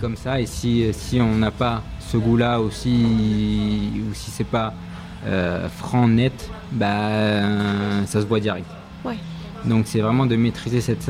[0.00, 0.40] comme ça.
[0.40, 4.72] Et si, si on n'a pas ce goût là aussi ou si c'est pas
[5.26, 7.42] euh, franc net bah
[8.06, 8.64] ça se voit direct.
[9.66, 11.06] Donc c'est vraiment de maîtriser cette,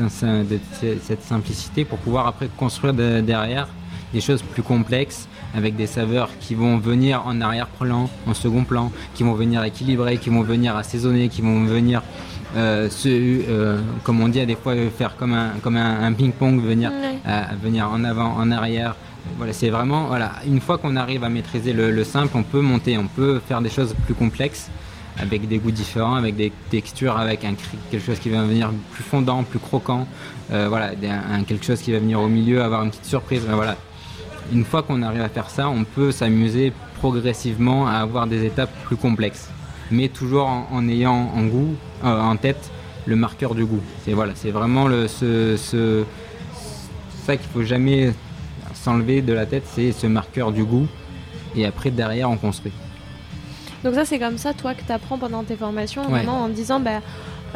[1.03, 3.69] cette simplicité pour pouvoir après construire derrière
[4.13, 8.91] des choses plus complexes avec des saveurs qui vont venir en arrière-plan, en second plan,
[9.13, 12.01] qui vont venir équilibrer, qui vont venir assaisonner, qui vont venir
[12.55, 16.91] euh, euh, comme on dit à des fois, faire comme un, comme un, ping-pong, venir,
[17.61, 18.95] venir en avant, en arrière.
[19.37, 22.97] Voilà, c'est vraiment, voilà, une fois qu'on arrive à maîtriser le, simple, on peut monter,
[22.97, 24.69] on peut faire des choses plus complexes
[25.19, 27.53] avec des goûts différents, avec des textures, avec un,
[27.91, 30.07] quelque chose qui va venir plus fondant, plus croquant,
[30.51, 30.91] euh, voilà,
[31.31, 33.45] un, quelque chose qui va venir au milieu, avoir une petite surprise.
[33.47, 33.75] Voilà.
[34.51, 38.71] Une fois qu'on arrive à faire ça, on peut s'amuser progressivement à avoir des étapes
[38.85, 39.49] plus complexes
[39.91, 42.71] mais toujours en, ayant en goût, en tête
[43.05, 43.81] le marqueur du goût.
[44.03, 46.03] C'est voilà, c'est vraiment le, ce, ce
[47.25, 48.13] ça qu'il faut jamais
[48.73, 50.87] s'enlever de la tête, c'est ce marqueur du goût.
[51.55, 52.71] Et après, derrière, on construit.
[53.83, 56.79] Donc ça, c'est comme ça, toi, que tu apprends pendant tes formations, vraiment en disant,
[56.79, 57.01] bah,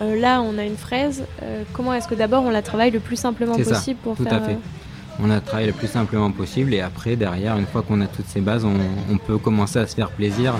[0.01, 2.99] euh, là, on a une fraise, euh, comment est-ce que d'abord on la travaille le
[2.99, 4.33] plus simplement possible pour tout faire...
[4.33, 4.53] à fait.
[4.53, 8.07] Euh, on la travaille le plus simplement possible et après, derrière, une fois qu'on a
[8.07, 10.53] toutes ces bases, on, peut commencer à se faire plaisir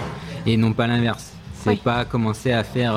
[0.46, 1.34] et non pas l'inverse.
[1.72, 2.94] C'est pas commencer à faire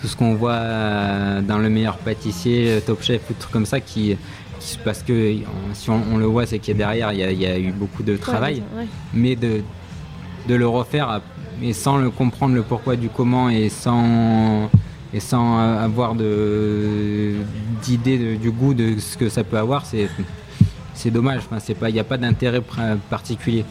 [0.00, 4.16] tout ce qu'on voit dans le meilleur pâtissier, top chef, tout trucs comme ça qui,
[4.84, 5.36] parce que
[5.74, 8.16] si on, le voit, c'est qu'il y a derrière, il y a, eu beaucoup de
[8.16, 8.62] travail,
[9.12, 9.62] mais de,
[10.48, 11.20] de le refaire
[11.72, 14.70] sans le comprendre le pourquoi du comment et sans
[15.14, 16.14] et sans avoir
[17.82, 20.08] d'idée du goût de ce que ça peut avoir, c'est
[20.96, 21.42] c'est dommage.
[21.46, 22.62] Enfin, c'est pas, il n'y a pas d'intérêt
[23.08, 23.64] particulier.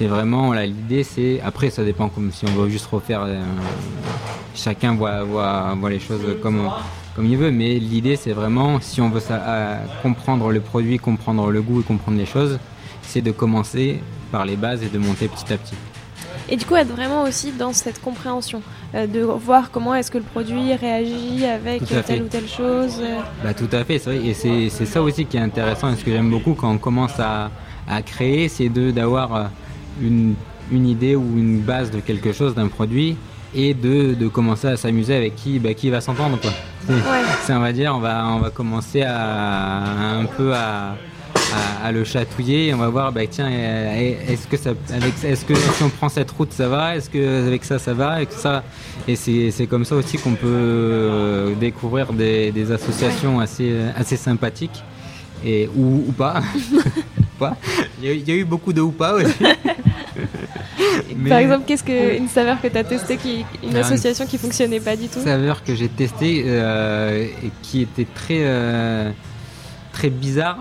[0.00, 3.24] C'est vraiment l'idée, c'est après ça dépend comme si on veut juste refaire.
[3.26, 3.42] Euh,
[4.54, 6.70] chacun voit, voit, voit, les choses comme
[7.14, 11.50] comme il veut, mais l'idée c'est vraiment si on veut ça, comprendre le produit, comprendre
[11.50, 12.58] le goût et comprendre les choses,
[13.02, 14.00] c'est de commencer
[14.32, 15.76] par les bases et de monter petit à petit
[16.48, 18.62] et du coup être vraiment aussi dans cette compréhension,
[18.94, 22.96] euh, de voir comment est-ce que le produit réagit avec telle ou telle chose.
[23.02, 23.20] Euh.
[23.44, 24.32] Bah, tout à fait, c'est vrai, et
[24.70, 27.50] c'est ça aussi qui est intéressant et ce que j'aime beaucoup quand on commence à,
[27.86, 29.44] à créer, c'est d'avoir euh,
[30.00, 30.34] une,
[30.70, 33.16] une, idée ou une base de quelque chose, d'un produit,
[33.54, 36.38] et de, de, commencer à s'amuser avec qui, bah, qui va s'entendre.
[37.44, 40.96] C'est, on va dire, on va, on va commencer à, un peu à
[41.82, 42.72] à, le chatouiller.
[42.74, 44.70] on va voir, bah, tiens, est-ce que, ça,
[45.24, 46.96] est-ce que si on prend cette route, ça va?
[46.96, 48.22] Est-ce que avec ça, ça va?
[48.22, 48.62] Et, ça,
[49.08, 54.82] et c'est, comme ça aussi qu'on peut euh, découvrir des, associations assez, assez sympathiques.
[55.44, 56.42] Et, ou, pas.
[58.02, 59.34] Il, y a, eu beaucoup de ou pas aussi.
[61.28, 64.80] Par exemple, qu'est-ce que une saveur que tu as testée, qui, une association qui fonctionnait
[64.80, 69.10] pas du tout Une saveur que j'ai testée euh, et qui était très, euh,
[69.92, 70.58] très bizarre.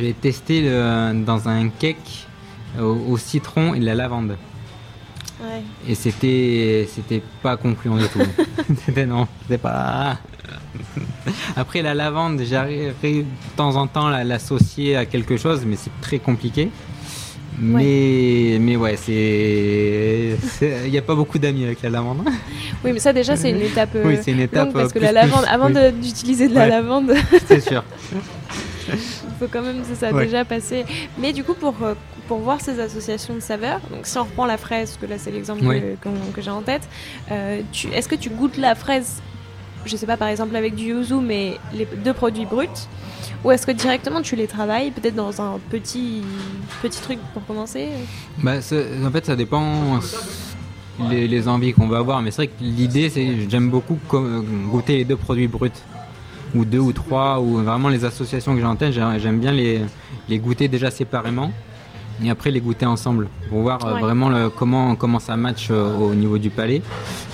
[0.00, 2.26] J'ai testé dans un cake
[2.80, 4.36] au, citron et de la lavande.
[5.86, 8.20] Et c'était c'était pas concluant du tout.
[8.86, 10.18] c'était non, c'était pas.
[11.56, 13.24] Après la lavande, j'arrive de
[13.56, 16.70] temps en temps à l'associer à quelque chose, mais c'est très compliqué.
[17.58, 20.36] Mais, mais ouais, c'est.
[20.84, 22.28] Il n'y a pas beaucoup d'amis avec la lavande.
[22.84, 23.90] Oui, mais ça, déjà, c'est une étape.
[24.04, 24.72] oui, c'est une étape.
[24.72, 27.14] parce que la lavande, avant d'utiliser de, la lavande.
[27.46, 27.82] c'est sûr.
[28.88, 28.96] Il
[29.40, 30.84] faut quand même ça déjà passer.
[31.18, 31.94] Mais du coup, pour, euh,
[32.28, 35.18] pour voir ces associations de saveurs, donc si on reprend la fraise, parce que là
[35.18, 36.88] c'est l'exemple que, j'ai en tête,
[37.30, 37.60] euh,
[37.92, 39.20] est-ce que tu goûtes la fraise,
[39.86, 42.68] je sais pas par exemple avec du yuzu, mais les deux produits bruts
[43.44, 46.22] ou est-ce que directement tu les travailles, peut-être dans un petit,
[46.82, 47.88] petit truc pour commencer?
[48.38, 50.00] Bah, En fait, ça dépend
[51.10, 53.98] les, envies qu'on va avoir, mais c'est vrai que l'idée, c'est j'aime beaucoup
[54.70, 55.70] goûter les deux produits bruts
[56.54, 60.38] ou deux ou trois, ou vraiment les associations que j'ai en tête, j'aime bien les
[60.38, 61.52] goûter déjà séparément
[62.24, 65.96] et après les goûter ensemble pour voir euh, vraiment le, comment, comment ça match euh,
[65.96, 66.82] au niveau du palais.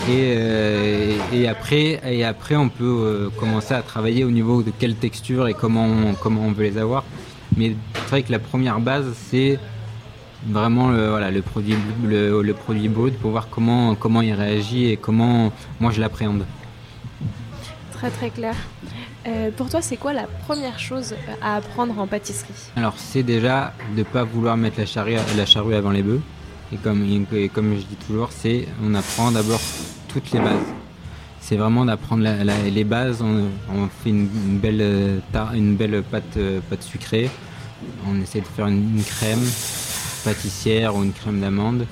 [0.08, 4.96] Et, euh, et, après, et après, on peut commencer à travailler au niveau de quelle
[4.96, 7.04] texture et comment on, comment on veut les avoir.
[7.56, 9.58] Mais c'est vrai que la première base, c'est
[10.46, 14.86] vraiment le, voilà, le, produit, le, le produit brut pour voir comment, comment il réagit
[14.90, 16.44] et comment moi je l'appréhende.
[17.92, 18.56] Très très clair.
[19.26, 23.72] Euh, pour toi, c'est quoi la première chose à apprendre en pâtisserie Alors, c'est déjà
[23.94, 26.20] de ne pas vouloir mettre la charrue, la charrue avant les bœufs.
[26.72, 29.60] Et comme, je dis toujours, c'est on apprend d'abord
[30.08, 30.72] toutes les bases.
[31.40, 33.22] C'est vraiment d'apprendre les bases.
[33.22, 35.18] On, fait une, belle, euh,
[35.54, 37.30] une belle pâte, euh, pâte sucrée.
[38.08, 39.44] On essaie de faire une, crème
[40.24, 41.86] pâtissière ou une crème d'amande.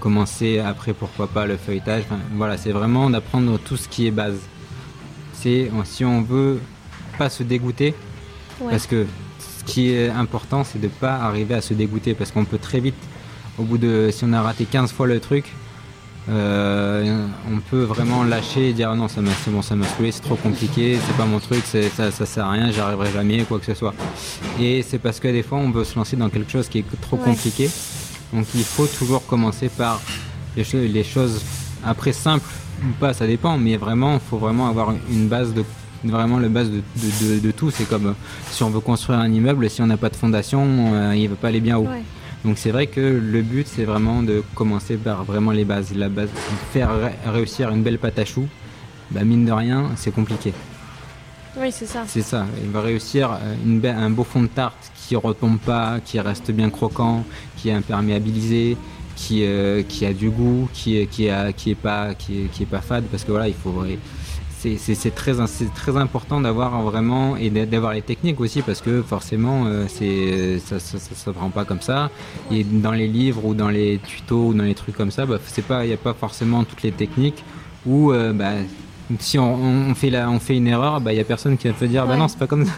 [0.00, 2.04] Commencer après, pourquoi pas, le feuilletage.
[2.34, 4.38] voilà, c'est vraiment d'apprendre tout ce qui est base
[5.40, 6.60] c'est si on veut
[7.18, 7.94] pas se dégoûter,
[8.70, 9.06] parce que
[9.38, 12.58] ce qui est important, c'est de ne pas arriver à se dégoûter, parce qu'on peut
[12.58, 12.94] très vite,
[13.58, 15.52] au bout de, si on a raté 15 fois le truc,
[16.30, 20.12] euh, on peut vraiment lâcher et dire ah non ça c'est bon ça m'a saoulé
[20.12, 23.44] c'est trop compliqué c'est pas mon truc ça, ça sert à rien j'y arriverai jamais
[23.44, 23.94] quoi que ce soit.
[24.60, 27.00] Et c'est parce que des fois on veut se lancer dans quelque chose qui est
[27.00, 27.70] trop compliqué.
[28.34, 30.02] Donc il faut toujours commencer par
[30.54, 31.42] les, les choses
[31.84, 32.50] après simples
[32.82, 35.64] ou pas, ça dépend, mais vraiment, il faut vraiment avoir une base de
[36.04, 37.70] vraiment la base de, de, tout.
[37.70, 38.12] C'est comme euh,
[38.50, 40.64] si on veut construire un immeuble, si on n'a pas de fondation,
[40.94, 41.88] euh, il ne va pas aller bien haut.
[42.44, 45.94] Donc c'est vrai que le but, c'est vraiment de commencer par vraiment les bases.
[45.94, 46.28] La base,
[46.72, 46.90] faire
[47.26, 48.46] réussir une belle pâte à choux,
[49.10, 50.52] bah, mine de rien, c'est compliqué.
[51.56, 52.04] Oui, c'est ça.
[52.06, 52.46] C'est ça.
[52.62, 56.52] Il va réussir euh, une un beau fond de tarte qui retombe pas, qui reste
[56.52, 57.24] bien croquant,
[57.56, 58.76] qui est imperméabilisé,
[59.18, 59.44] qui,
[59.88, 62.80] qui a du goût, qui, qui, a, qui, est pas, qui, est, qui est pas
[62.80, 63.84] fade, parce que voilà, il faut
[64.60, 65.34] c'est très,
[65.74, 70.98] très important d'avoir vraiment et d'avoir les techniques aussi parce que forcément c'est ça, ça,
[70.98, 72.10] ça, prend pas comme ça
[72.50, 75.38] et dans les livres ou dans les tutos ou dans les trucs comme ça bah,
[75.46, 77.44] c'est pas il n'y a pas forcément toutes les techniques
[77.86, 78.54] ou bah,
[79.18, 81.74] si on, fait la, on fait une erreur, il bah, n'y a personne qui va
[81.74, 82.72] te dire bah non, c'est pas comme ça.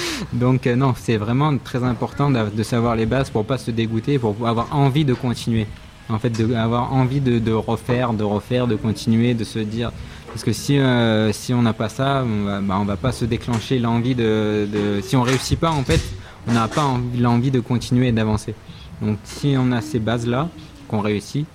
[0.32, 4.18] Donc euh, non, c'est vraiment très important de, savoir les bases pour pas se dégoûter,
[4.18, 5.66] pour avoir envie de continuer.
[6.08, 9.92] En fait, de, avoir envie de, refaire, de refaire, de continuer, de se dire.
[10.28, 13.78] Parce que si, euh, on n'a pas ça, on va, bah, va pas se déclencher
[13.78, 16.00] l'envie de, Si on réussit pas, en fait,
[16.48, 16.86] on n'a pas
[17.18, 18.54] l'envie de continuer et d'avancer.
[19.00, 20.48] Donc si on a ces bases-là,
[20.88, 21.46] qu'on réussit,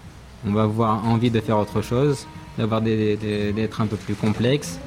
[0.45, 2.25] on va avoir envie de faire autre chose,
[2.57, 4.79] d'avoir d'être un peu plus complexe.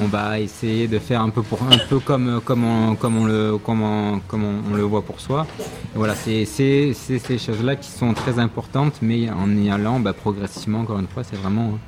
[0.00, 5.46] On va essayer de faire un peu comme on, le voit pour soi.
[5.94, 10.98] voilà, c'est ces choses-là qui sont très importantes, mais en y allant bah, progressivement, encore
[10.98, 11.78] une fois, c'est vraiment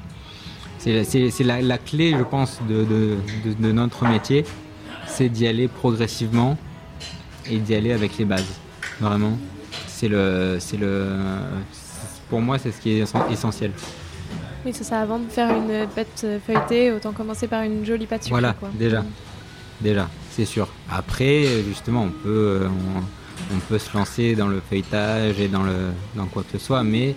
[0.78, 3.16] c'est la, clé, je pense, de, de,
[3.58, 4.44] de, notre métier,
[5.06, 6.56] c'est d'y aller progressivement
[7.50, 8.60] et d'y aller avec les bases.
[9.00, 9.36] Vraiment,
[9.88, 11.08] c'est le c'est le
[12.28, 13.72] pour moi, c'est ce qui est essentiel.
[14.66, 15.00] Oui, c'est ça.
[15.00, 18.40] Avant de faire une pâte feuilletée, autant commencer par une jolie pâte sucrée.
[18.40, 19.04] Voilà, déjà.
[19.80, 20.66] Déjà, c'est sûr.
[20.90, 22.68] Après, justement, on peut, euh,
[23.54, 26.82] on, peut se lancer dans le feuilletage et dans, le, dans quoi que ce soit,
[26.82, 27.14] mais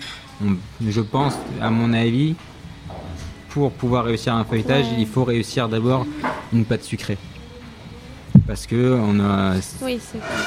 [0.86, 2.36] je pense, à mon avis,
[3.50, 6.06] pour pouvoir réussir un feuilletage, il faut réussir d'abord
[6.54, 7.18] une pâte sucrée.
[8.46, 9.56] Parce que on a,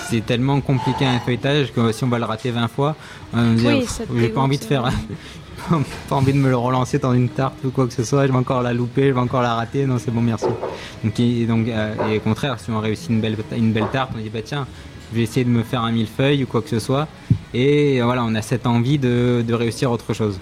[0.09, 2.94] c'est tellement compliqué un feuilletage que si on va le rater 20 fois,
[3.32, 3.86] on va oui,
[4.20, 4.88] j'ai pas envie de faire
[6.09, 8.33] pas envie de me le relancer dans une tarte ou quoi que ce soit, je
[8.33, 10.47] vais encore la louper, je vais encore la rater, non c'est bon merci.
[11.05, 14.13] Donc, et, donc, euh, et au contraire, si on réussit une belle, une belle tarte,
[14.15, 14.67] on dit bah tiens,
[15.11, 17.07] je vais essayer de me faire un millefeuille ou quoi que ce soit.
[17.55, 20.39] Et voilà, on a cette envie de, de réussir autre chose.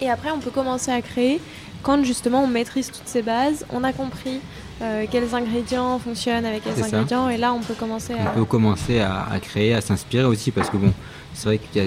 [0.00, 1.40] Et après, on peut commencer à créer
[1.84, 4.40] quand justement on maîtrise toutes ces bases, on a compris
[4.82, 8.32] euh, quels ingrédients fonctionnent avec quels ingrédients, et là on peut commencer à...
[8.32, 10.92] On peut commencer à, à créer, à s'inspirer aussi, parce que bon,
[11.34, 11.80] c'est vrai que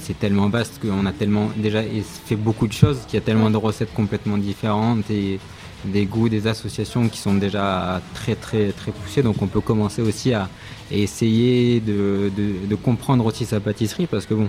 [0.00, 1.82] c'est tellement vaste qu'on a tellement déjà
[2.24, 5.38] fait beaucoup de choses, qu'il y a tellement de recettes complètement différentes et
[5.84, 9.22] des goûts, des associations qui sont déjà très très très poussées.
[9.22, 10.48] Donc on peut commencer aussi à
[10.90, 14.48] essayer de, de, comprendre aussi sa pâtisserie parce que bon,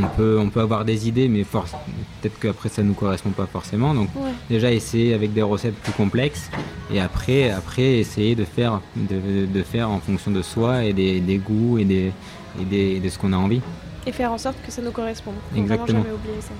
[0.00, 3.46] on peut, on peut avoir des idées, mais peut-être qu'après ça ne nous correspond pas
[3.46, 3.94] forcément.
[3.94, 4.08] Donc
[4.48, 6.50] déjà essayer avec des recettes plus complexes
[6.92, 11.20] et après, après essayer de faire, de, de faire en fonction de soi et des,
[11.20, 12.12] des goûts et des,
[12.60, 13.60] et, de ce qu'on a envie.
[14.06, 15.34] Et faire en sorte que ça nous corresponde.
[15.56, 16.02] Exactement.
[16.02, 16.52] jamais oublier ça.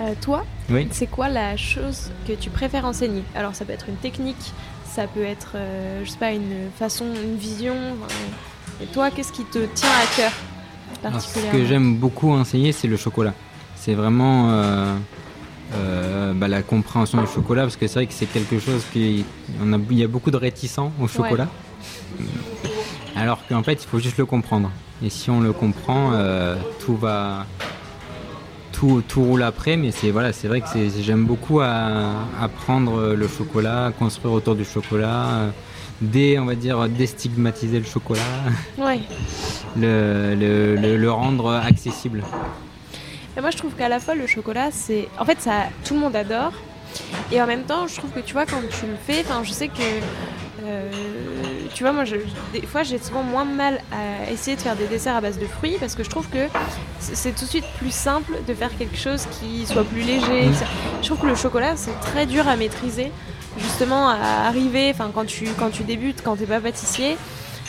[0.00, 0.44] Euh, toi,
[0.90, 3.22] c'est quoi la chose que tu préfères enseigner?
[3.34, 4.52] Alors ça peut être une technique,
[4.84, 7.74] ça peut être, euh, je sais pas, une façon, une vision.
[8.80, 10.32] et toi, qu'est-ce qui te tient à cœur
[11.02, 13.34] particulièrement Ce que j'aime beaucoup enseigner, c'est le chocolat.
[13.74, 18.60] C'est vraiment euh, bah, la compréhension du chocolat, parce que c'est vrai que c'est quelque
[18.60, 19.24] chose qui,
[19.60, 21.48] on a, il y a beaucoup de réticents au chocolat.
[23.18, 24.70] Alors qu'en fait, il faut juste le comprendre.
[25.04, 27.46] Et si on le comprend, euh, tout va.
[28.72, 30.66] Tout, tout, roule après, mais c'est voilà, c'est vrai que
[31.00, 35.50] j'aime beaucoup apprendre le chocolat, construire autour du chocolat,
[36.00, 38.22] dé, on va dire déstigmatiser le chocolat,
[38.78, 39.00] ouais.
[39.76, 42.22] le, le, le, rendre accessible.
[43.36, 46.00] Et moi, je trouve qu'à la fois le chocolat, c'est, en fait, ça, tout le
[46.00, 46.52] monde adore,
[47.32, 49.50] et en même temps, je trouve que tu vois, quand tu le fais, enfin, je
[49.50, 49.82] sais que
[50.64, 50.90] euh,
[51.72, 52.04] tu vois, moi,
[52.52, 55.38] des fois, j'ai souvent moins de mal à essayer de faire des desserts à base
[55.38, 56.46] de fruits parce que je trouve que
[57.00, 60.48] c'est tout de suite plus simple de faire quelque chose qui soit plus léger.
[61.02, 63.10] Je trouve que le chocolat, c'est très dur à maîtriser.
[63.58, 67.16] Justement, à arriver, enfin, quand tu, quand tu débutes, quand t'es pas pâtissier,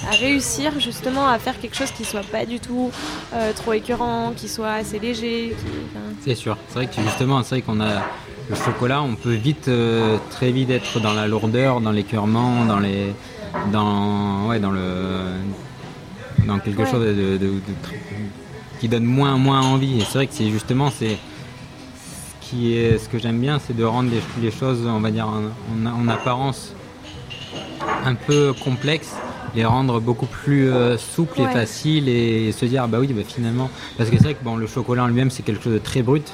[0.07, 2.91] à réussir justement à faire quelque chose qui soit pas du tout
[3.33, 5.55] euh, trop écœurant, qui soit assez léger.
[6.23, 6.57] C'est sûr.
[6.69, 8.03] C'est vrai que justement, c'est vrai qu'on a
[8.49, 12.79] le chocolat, on peut vite, euh, très vite être dans la lourdeur, dans l'écœurement, dans
[12.79, 13.13] les,
[13.71, 14.81] dans, ouais, dans le,
[16.45, 17.39] dans quelque chose de,
[18.79, 19.99] qui donne moins, moins envie.
[19.99, 23.75] Et c'est vrai que c'est justement, c'est ce qui est, ce que j'aime bien, c'est
[23.75, 24.09] de rendre
[24.41, 26.73] les, choses, on va dire, en, apparence
[28.05, 29.15] un peu complexes
[29.55, 33.71] les rendre beaucoup plus euh, souples et faciles et, se dire bah oui bah finalement
[33.97, 36.03] parce que c'est vrai que bon le chocolat en lui-même c'est quelque chose de très
[36.03, 36.31] brut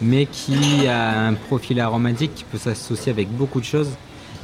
[0.00, 3.90] mais qui a un profil aromatique qui peut s'associer avec beaucoup de choses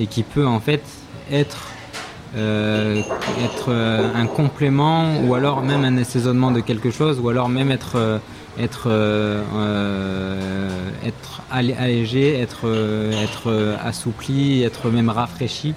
[0.00, 0.82] et qui peut en fait
[1.30, 1.68] être,
[2.36, 3.00] euh,
[3.44, 7.70] être euh, un complément ou alors même un assaisonnement de quelque chose ou alors même
[7.70, 8.18] être, euh,
[8.58, 8.88] être,
[11.06, 12.66] être allégé, être,
[13.22, 15.74] être assoupli, être même rafraîchi.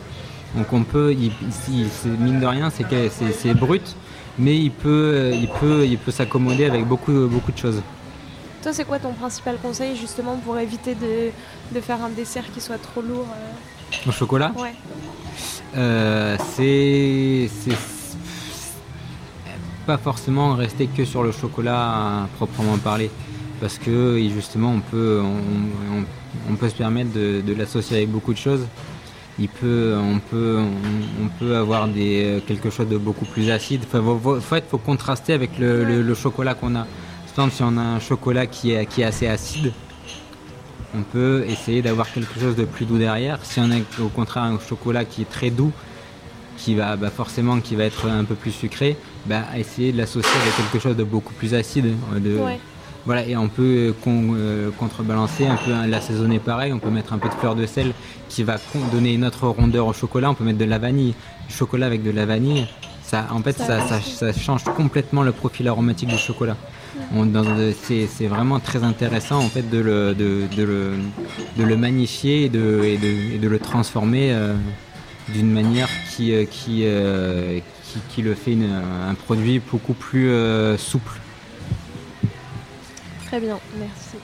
[0.55, 1.16] Donc on peut,
[2.20, 3.95] mine de rien, c'est brut,
[4.39, 7.84] mais il peut, il peut, il peut s'accommoder avec beaucoup, beaucoup de choses.
[8.64, 12.80] Toi, c'est quoi ton principal conseil justement pour éviter de, faire un dessert qui soit
[12.80, 13.28] trop lourd
[14.07, 14.73] Au chocolat Ouais.
[16.55, 17.49] c'est
[19.85, 23.09] pas forcément rester que sur le chocolat à proprement parler
[23.61, 25.21] parce que justement on peut,
[26.49, 28.67] on, peut se permettre de, l'associer avec beaucoup de choses.
[29.39, 30.59] Il peut, on, peut,
[31.23, 33.81] on, peut avoir des, quelque chose de beaucoup plus acide.
[33.85, 36.88] Enfin, faut, faut, contraster avec le, chocolat qu'on a.
[37.35, 39.71] Par si on a un chocolat qui est, qui est assez acide,
[40.95, 43.39] on peut essayer d'avoir quelque chose de plus doux derrière.
[43.43, 45.71] Si on a au contraire un chocolat qui est très doux,
[46.57, 50.39] qui va bah, forcément qui va être un peu plus sucré, bah, essayer de l'associer
[50.41, 51.93] avec quelque chose de beaucoup plus acide.
[52.15, 52.39] De,
[53.05, 56.73] voilà, et on peut euh, euh, contrebalancer, un peu l'assaisonner pareil.
[56.73, 57.93] On peut mettre un peu de fleur de sel
[58.27, 58.57] qui va
[58.91, 60.29] donner une autre rondeur au chocolat.
[60.29, 61.15] On peut mettre de la vanille,
[61.47, 62.67] chocolat avec de la vanille.
[63.03, 66.57] Ça, en fait, ça, change complètement le profil aromatique du chocolat.
[67.84, 73.48] C'est vraiment très intéressant en fait de le, de, le, magnifier et de, et de,
[73.48, 74.54] le transformer euh,
[75.30, 76.86] d'une manière qui, qui,
[78.10, 80.32] qui, le fait un produit beaucoup plus
[80.78, 81.20] souple.
[83.28, 84.18] Très bien, merci.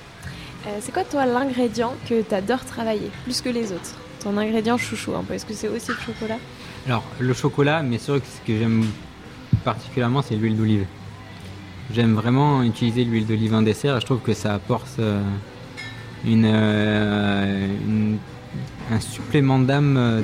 [0.66, 3.96] Euh, c'est quoi toi l'ingrédient que tu adores travailler, plus que les autres?
[4.22, 6.38] Ton ingrédient chouchou un peu, est-ce que c'est aussi le chocolat?
[6.86, 8.86] Alors le chocolat, mais c'est vrai que ce que j'aime
[9.66, 10.86] particulièrement c'est l'huile d'olive.
[11.92, 15.22] J'aime vraiment utiliser l'huile d'olive en dessert et je trouve que ça apporte euh,
[16.26, 18.18] euh, une,
[18.92, 20.24] un supplément d'âme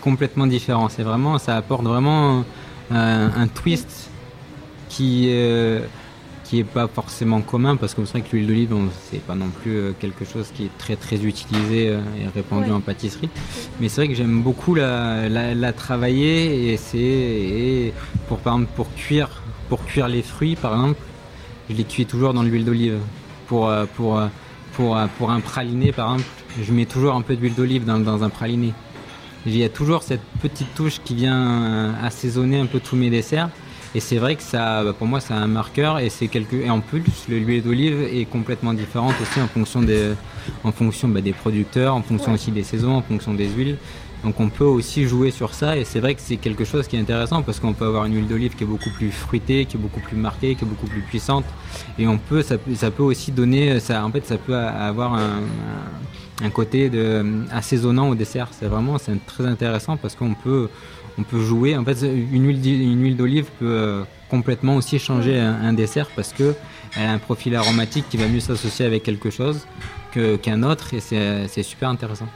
[0.00, 0.88] complètement différent.
[0.88, 2.44] C'est vraiment, ça apporte vraiment
[2.90, 4.10] un twist
[4.88, 5.30] qui
[6.48, 9.48] qui est pas forcément commun parce que c'est vrai que l'huile d'olive, c'est pas non
[9.48, 13.28] plus euh, quelque chose qui est très très utilisé euh, et répandu en pâtisserie.
[13.80, 17.92] Mais c'est vrai que j'aime beaucoup la, la, travailler et c'est
[18.28, 21.00] pour par exemple pour cuire pour cuire les fruits par exemple,
[21.70, 22.98] je les cuis toujours dans l'huile d'olive.
[23.46, 24.20] Pour euh, pour
[24.74, 26.28] pour pour un praliné par exemple,
[26.62, 28.72] je mets toujours un peu d'huile d'olive dans, dans un praliné.
[29.46, 33.48] Il y a toujours cette petite touche qui vient assaisonner un peu tous mes desserts.
[33.94, 36.56] Et c'est vrai que ça, bah, pour moi, c'est un marqueur et c'est quelque.
[36.56, 40.12] Et en plus, l'huile d'olive est complètement différente aussi en fonction des,
[40.64, 43.78] en fonction bah, des producteurs, en fonction aussi des saisons, en fonction des huiles.
[44.24, 46.96] Donc on peut aussi jouer sur ça et c'est vrai que c'est quelque chose qui
[46.96, 49.76] est intéressant parce qu'on peut avoir une huile d'olive qui est beaucoup plus fruitée, qui
[49.76, 51.44] est beaucoup plus marquée, qui est beaucoup plus puissante
[51.98, 55.42] et on peut ça, ça peut aussi donner ça en fait ça peut avoir un,
[56.42, 58.48] un côté de assaisonnant au dessert.
[58.52, 60.68] C'est vraiment c'est très intéressant parce qu'on peut
[61.18, 61.76] on peut jouer.
[61.76, 66.54] En fait, une huile d'olive peut euh, complètement aussi changer un, dessert parce que
[66.96, 69.66] elle a un profil aromatique qui va mieux s'associer avec quelque chose
[70.42, 72.26] qu'un autre et c'est super intéressant.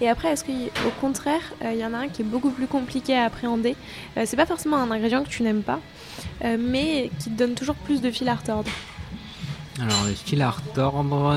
[0.00, 2.66] Et après, est-ce qu'au contraire, euh, il y en a un qui est beaucoup plus
[2.66, 3.74] compliqué à appréhender
[4.16, 5.80] euh, C'est pas forcément un ingrédient que tu n'aimes pas,
[6.42, 8.70] mais qui te donne toujours plus de fil à retordre.
[9.80, 11.36] Alors, le fil à retordre,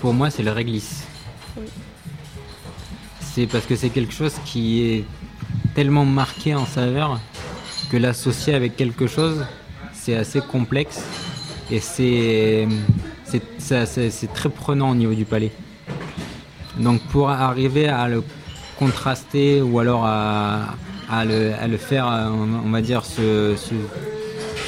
[0.00, 1.04] pour moi, c'est le réglisse.
[1.56, 1.66] Oui
[3.36, 5.04] c'est parce que c'est quelque chose qui est
[5.74, 7.20] tellement marqué en saveur
[7.90, 9.44] que l'associer avec quelque chose,
[9.92, 11.04] c'est assez complexe
[11.70, 12.66] et c'est
[14.32, 15.52] très prenant au niveau du palais.
[16.78, 18.22] Donc pour arriver à le
[18.78, 20.74] contraster ou alors à,
[21.24, 22.06] le, faire,
[22.64, 23.54] on va dire, se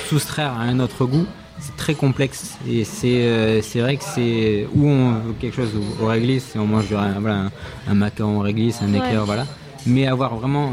[0.09, 1.27] soustraire à un autre goût,
[1.61, 6.07] c'est très complexe et c'est euh, vrai que c'est où on veut quelque chose au,
[6.07, 7.51] réglisse, on mange voilà,
[7.89, 9.47] un, macaron au réglisse, un éclair, voilà.
[9.87, 10.73] Mais avoir vraiment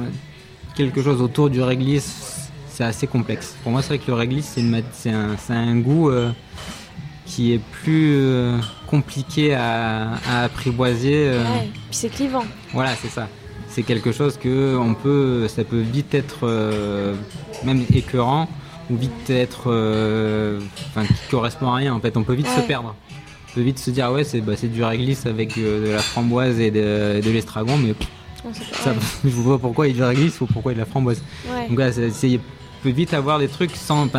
[0.76, 3.56] quelque chose autour du réglisse, c'est assez complexe.
[3.64, 4.58] Pour moi, c'est vrai que le réglisse,
[4.92, 6.32] c'est un, un, goût euh,
[7.26, 8.58] qui est plus euh,
[8.88, 11.30] compliqué à, à apprivoiser.
[11.30, 12.46] Ouais, puis c'est clivant.
[12.74, 13.28] Voilà, c'est ça.
[13.68, 16.48] C'est quelque chose que on peut, ça peut vite être
[17.66, 18.48] même écœurant
[18.90, 19.64] ou vite être.
[19.68, 20.60] Euh,
[20.90, 22.18] enfin, qui correspond à rien en fait.
[22.18, 22.96] On peut vite se perdre.
[23.50, 26.60] On peut vite se dire, ouais, c'est bah, du réglisse avec euh, de la framboise
[26.60, 27.96] et de, de l'estragon, mais
[28.74, 30.86] ça, je vois pourquoi il y a du réglisse ou pourquoi il y a de
[30.86, 31.24] la framboise.
[31.70, 32.40] Donc là, c'est,
[32.84, 34.10] peut vite avoir des trucs sans,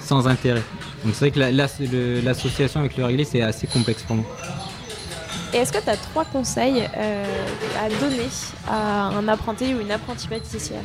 [0.00, 0.62] sans intérêt.
[1.04, 4.24] Donc c'est vrai que l'association avec le réglisse c'est assez complexe pour moi.
[5.52, 7.24] Et est-ce que tu as trois conseils euh,
[7.80, 8.28] à donner
[8.68, 10.82] à un apprenti ou une apprentie pâtissière?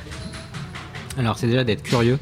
[1.17, 2.17] Alors c'est déjà d'être curieux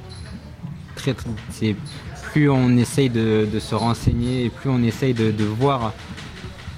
[2.32, 5.94] plus on essaye de, se renseigner et plus on essaye de, voir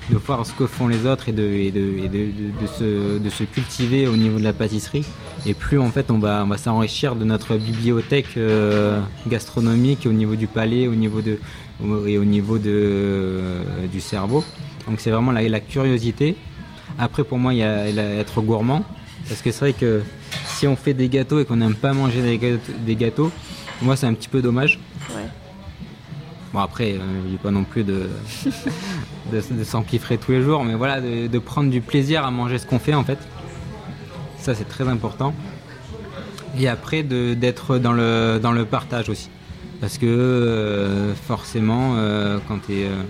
[0.10, 4.44] de voir ce que font les autres et de, de, se, cultiver au niveau de
[4.44, 5.06] la pâtisserie.
[5.46, 10.36] Et plus en fait on va, va s'enrichir de notre bibliothèque euh, gastronomique au niveau
[10.36, 11.40] du palais, au niveau de,
[12.08, 14.44] et au niveau de, euh, du cerveau.
[14.88, 16.36] Donc c'est vraiment la, la, curiosité.
[16.98, 18.84] Après pour moi il y a, être gourmand.
[19.28, 20.04] Parce que c'est vrai que
[20.46, 23.32] si on fait des gâteaux et qu'on n'aime pas manger des gâteaux, des gâteaux,
[23.82, 24.80] moi c'est un petit peu dommage.
[25.16, 25.26] Ouais.
[26.54, 28.10] Bon après, euh, je dis pas non plus de,
[29.32, 32.58] de, de s'empiffrer tous les jours, mais voilà, de, de prendre du plaisir à manger
[32.58, 33.20] ce qu'on fait en fait.
[34.46, 35.34] Ça c'est très important.
[36.60, 39.32] Et après d'être dans le, dans le partage aussi.
[39.82, 43.02] Parce que euh, forcément, euh, quand, euh,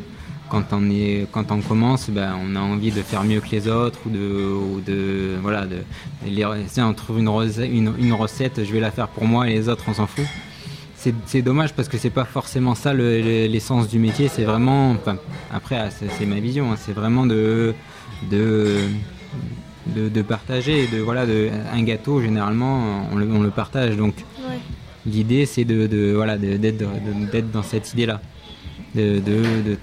[0.49, 3.67] quand, on est, quand on commence, ben, on a envie de faire mieux que les
[3.67, 5.79] autres ou de, ou de voilà, de,
[6.25, 9.83] les, on trouve une, une, recette, je vais la faire pour moi et les autres
[9.89, 10.23] on s'en fout.
[11.25, 14.29] C'est, dommage parce que c'est pas forcément ça le- le- l'essence du métier.
[14.29, 14.95] C'est vraiment,
[15.53, 17.73] après ah, c'est, c'est ma vision, hein, c'est vraiment de,
[18.31, 18.77] de,
[19.87, 20.83] de, de partager.
[20.83, 24.15] et De voilà, de, un gâteau généralement on le, on le partage donc.
[24.39, 24.57] Ouais.
[25.05, 28.21] L'idée, c'est de, de- voilà, d'être, dans cette idée-là.
[28.95, 29.77] De de, de,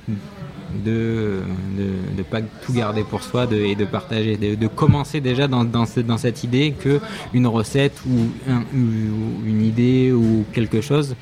[0.85, 1.41] de,
[1.79, 4.37] de- de pas tout garder pour soi de- et de partager.
[4.37, 6.99] De, de commencer déjà dans, dans, cette, dans cette idée que
[7.35, 11.15] une recette ou, un- ou une idée ou quelque chose,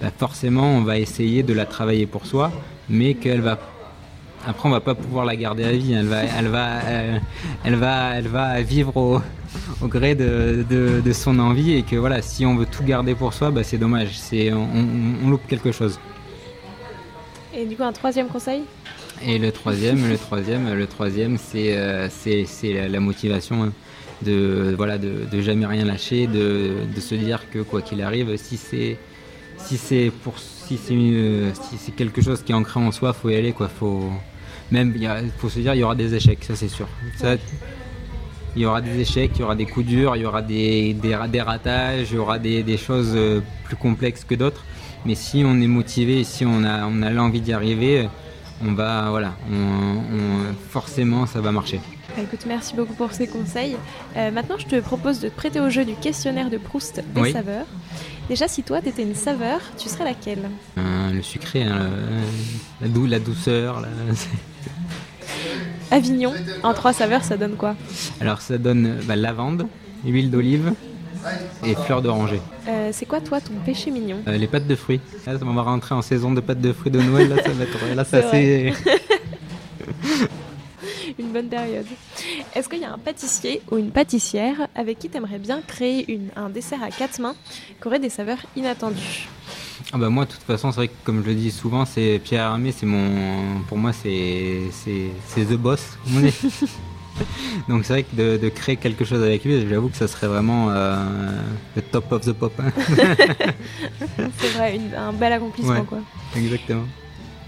[0.00, 2.50] bah forcément, on va essayer de la travailler pour soi,
[2.88, 3.56] mais qu'elle va
[4.46, 5.92] après, on va pas pouvoir la garder à vie.
[5.92, 7.18] Elle va, elle va, euh,
[7.64, 9.20] elle va, elle va vivre au,
[9.80, 13.14] au gré de, de- de son envie et que voilà, si on veut tout garder
[13.14, 14.18] pour soi, bah, c'est dommage.
[14.18, 15.98] C'est, on, on- on loupe quelque chose.
[17.54, 18.62] Et du coup, un troisième conseil?
[19.24, 23.72] Et le troisième, le troisième, le troisième, c'est, euh, c'est, c'est la, la motivation hein,
[24.22, 28.36] de, voilà, de, de jamais rien lâcher, de, de se dire que quoi qu'il arrive,
[28.36, 28.96] si c'est,
[29.58, 33.12] si c'est pour, si c'est, euh, si c'est quelque chose qui est ancré en soi,
[33.12, 33.68] faut y aller quoi.
[33.68, 34.10] Faut,
[34.72, 35.08] même, il
[35.38, 36.88] faut se dire, il y aura des échecs, ça c'est sûr.
[37.18, 37.34] Ça,
[38.56, 40.94] il y aura des échecs, il y aura des coups durs, il y aura des,
[40.94, 44.64] des, ra- des ratages, il y aura des, des choses euh, plus complexes que d'autres.
[45.06, 48.08] Mais si on est motivé, si on a, on a l'envie d'y arriver,
[48.64, 51.80] on va, voilà, on, on- forcément ça va marcher.
[52.16, 53.76] Bah, Écoute, merci beaucoup pour ces conseils.
[54.16, 57.20] Euh, maintenant, je te propose de te prêter au jeu du questionnaire de Proust des
[57.20, 57.32] Oui.
[57.32, 57.66] saveurs.
[58.28, 60.48] Déjà, si toi, t'étais une saveur, tu serais laquelle?
[60.78, 61.88] Euh, le sucré, hein,
[62.80, 63.80] le- la, dou- la douceur.
[63.80, 63.88] la-
[65.92, 66.32] Avignon,
[66.62, 67.76] en trois saveurs, ça donne quoi
[68.20, 69.66] Alors ça donne bah, lavande,
[70.04, 70.72] huile d'olive
[71.64, 72.40] et fleurs d'oranger.
[72.66, 75.00] Euh, C'est quoi, toi, ton péché mignon Euh, les pâtes de fruits.
[75.26, 77.28] Là, on va rentrer en saison de pâtes de fruits de Noël.
[77.28, 78.72] Là, ça va être, là, c'est assez-
[81.18, 81.84] Une bonne période.
[82.54, 86.28] Est-ce qu'il y a un pâtissier ou une pâtissière avec qui t'aimerais bien créer une,
[86.36, 87.34] un dessert à quatre mains
[87.80, 89.28] qui aurait des saveurs inattendues?
[89.92, 92.20] Ah bah moi, de toute façon, c'est vrai que comme je le dis souvent, c'est
[92.22, 94.60] Pierre Hermé, c'est mon, pour moi, c'est,
[95.36, 95.98] the boss.
[97.68, 100.28] Donc c'est vrai que de, de créer quelque chose avec lui, j'avoue que ça serait
[100.28, 100.96] vraiment euh,
[101.76, 102.52] le top of the pop.
[102.58, 102.72] hein.
[104.40, 105.84] C'est vrai, une- un bel accomplissement, Ouais.
[105.84, 105.98] quoi.
[106.36, 106.84] Exactement.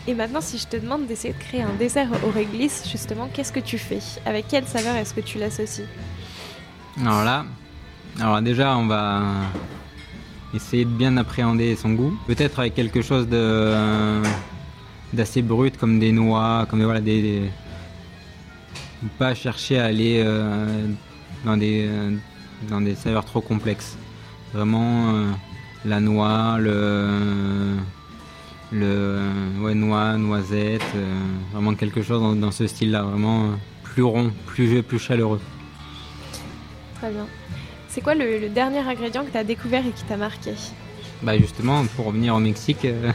[0.07, 3.53] Et maintenant, si je te demande d'essayer de créer un dessert au réglisse, justement, qu'est-ce
[3.53, 4.01] que tu fais?
[4.27, 5.87] Avec quelle saveur est-ce que tu l'associes?
[7.01, 7.47] Alors là,
[8.21, 9.23] alors déjà, on va
[10.55, 12.19] essayer de bien appréhender son goût.
[12.27, 14.23] Peut-être avec quelque chose de
[15.13, 17.43] d'assez brut, comme des noix, comme voilà des,
[19.19, 20.87] pas chercher à aller euh,
[21.45, 22.17] dans des euh,
[22.69, 23.97] dans des saveurs trop complexes.
[24.53, 25.31] Vraiment euh,
[25.85, 27.77] la noix, le
[28.73, 29.21] le
[29.61, 31.21] ouais, noix, noisette, euh,
[31.53, 35.41] vraiment quelque chose dans, ce style-là, vraiment euh, plus rond, plus plus chaleureux.
[36.97, 37.27] Très bien.
[37.95, 40.51] C'est quoi le, le dernier ingrédient que tu as découvert et qui t'a marqué
[41.23, 43.13] Bah justement, pour revenir au Mexique, euh,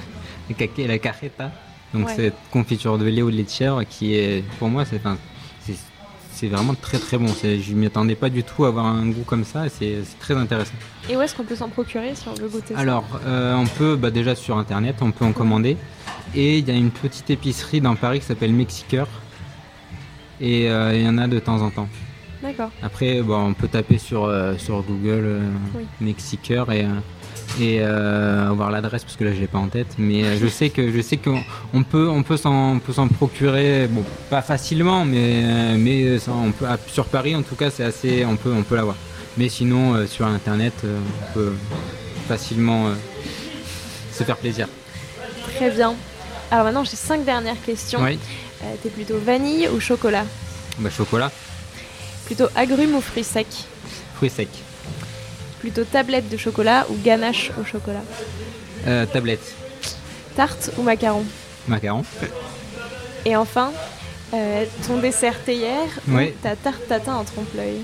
[0.88, 1.52] la cajeta,
[1.94, 2.16] donc Ouais.
[2.16, 6.76] cette confiture de lait ou de lait de chèvre qui est, pour moi, c'est, vraiment
[6.76, 7.28] très très bon.
[7.28, 10.18] Je m'y attendais pas du tout à avoir un goût comme ça, et c'est, c'est
[10.18, 10.76] très intéressant.
[11.10, 13.66] Et où est-ce qu'on peut s'en procurer si on veut goûter ça Alors, euh, on
[13.66, 15.76] peut bah, déjà sur internet, on peut en commander,
[16.34, 19.10] et il y a une petite épicerie dans Paris qui s'appelle Mexiqueur,
[20.40, 21.90] et euh, il y en a de temps en temps.
[22.42, 22.72] D'accord.
[22.82, 25.86] Après, bon, on peut taper sur, euh, sur Google euh, Oui.
[26.00, 26.88] Mexiqueur et, euh,
[27.60, 29.96] et euh, voir l'adresse parce que là je l'ai pas en tête.
[29.98, 31.42] Mais je sais que je sais qu'on
[31.74, 36.32] on peut on peut s'en on peut s'en procurer bon pas facilement mais mais ça,
[36.32, 38.96] on peut sur Paris en tout cas c'est assez on peut on peut l'avoir.
[39.38, 40.98] Mais sinon euh, sur internet euh,
[41.30, 41.54] on peut
[42.28, 42.86] facilement
[44.14, 44.68] se faire plaisir.
[45.56, 45.94] Très bien.
[46.52, 48.02] Alors maintenant, j'ai cinq dernières questions.
[48.02, 48.18] Oui.
[48.64, 50.26] Euh, T'es plutôt vanille ou chocolat?
[50.80, 51.32] Bah, chocolat,
[52.30, 53.66] Plutôt agrumes ou fruits secs
[54.16, 54.48] fruits secs,
[55.60, 58.04] Plutôt tablette de chocolat ou ganache au chocolat
[58.88, 59.54] euh, tablette,
[60.36, 61.26] Tarte ou macaron
[61.68, 62.04] macaron.
[63.26, 63.72] Et enfin,
[64.34, 66.28] euh, ton dessert théière Oui.
[66.30, 67.82] ou ta tarte tatin en trompe-l'œil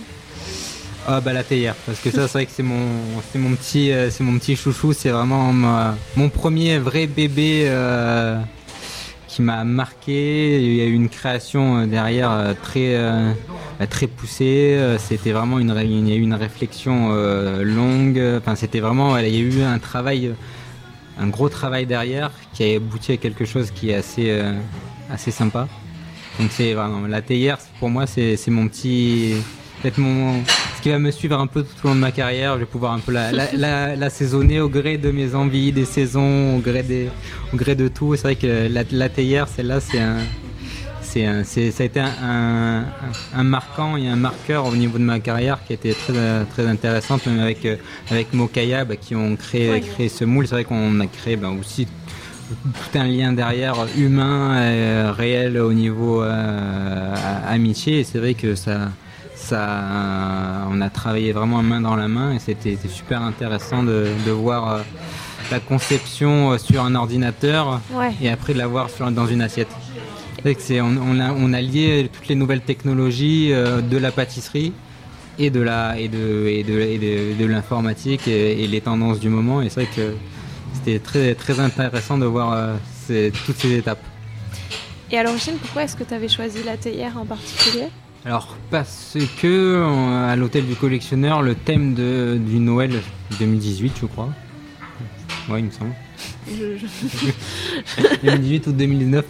[1.08, 2.86] Ah bah la théière, parce que ça c'est vrai que c'est mon,
[3.32, 7.64] c'est mon petit, euh, c'est mon petit chouchou, c'est vraiment ma- mon premier vrai bébé
[7.68, 8.40] euh,
[9.28, 10.62] qui m'a marqué.
[10.62, 12.96] Il y a eu une création derrière très,
[13.90, 14.80] très poussé.
[15.00, 17.10] C'était vraiment une, il y a eu une réflexion
[17.64, 18.22] longue.
[18.38, 20.34] Enfin, c'était vraiment, il y a eu un travail,
[21.20, 24.42] un gros travail derrière qui a abouti à quelque chose qui est assez,
[25.10, 25.68] assez sympa.
[26.40, 29.36] Donc c'est vraiment la théière pour moi c'est mon petit
[29.82, 30.44] peut-être mon
[30.78, 32.56] ce qui va me suivre un peu tout au long de ma carrière.
[32.56, 35.86] Je vais pouvoir un peu la, la, la, saisonner au gré de mes envies, des
[35.86, 37.10] saisons, au gré des
[37.54, 38.16] au gré de tout.
[38.16, 40.18] C'est vrai que la théière celle-là c'est un
[41.16, 42.84] c'est un, ça a été un,
[43.34, 47.26] un, marquant et un marqueur au niveau de ma carrière qui était très, très intéressante,
[47.28, 47.66] même avec,
[48.12, 50.46] avec Mokaya bah, qui ont créé, créé ce moule.
[50.46, 51.88] C'est vrai qu'on a créé bah, aussi
[52.50, 57.16] tout un lien derrière humain, euh, réel au niveau euh,
[57.48, 58.00] amitié.
[58.00, 58.90] Et c'est vrai que ça,
[59.36, 64.70] ça, on a travaillé vraiment main dans la main et c'était super intéressant de, voir
[64.70, 64.82] euh,
[65.50, 67.80] la conception sur un ordinateur
[68.22, 69.70] et après de la voir dans une assiette.
[70.60, 74.74] C'est, on, on, a, on, a, lié toutes les nouvelles technologies de la pâtisserie
[75.40, 79.62] et de la et de et de, de, l'informatique et, et, les tendances du moment.
[79.62, 80.14] Et c'est vrai que
[80.74, 84.04] c'était très, très intéressant de voir euh, toutes ces étapes.
[85.12, 87.88] Et à l'origine, pourquoi est-ce que tu avais choisi la théière en particulier?
[88.26, 89.84] Alors parce que
[90.28, 92.92] à l'hôtel du collectionneur, le thème de, du Noël
[93.40, 94.30] 2018, je crois.
[95.50, 95.94] Ouais, il me semble.
[96.48, 99.26] 2018 ou 2019,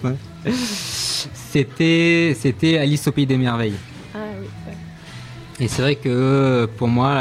[1.34, 3.74] C'était, c'était Alice au pays des merveilles.
[4.14, 4.48] Ah oui.
[5.60, 7.16] Et c'est vrai que pour moi,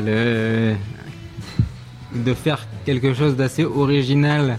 [0.00, 0.74] le,
[2.14, 4.58] de faire quelque chose d'assez original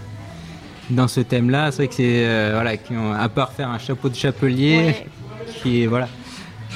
[0.90, 1.70] dans ce thème-là.
[1.70, 2.72] C'est vrai que c'est euh, voilà,
[3.20, 5.06] à part faire un chapeau de chapelier,
[5.62, 6.08] qui voilà,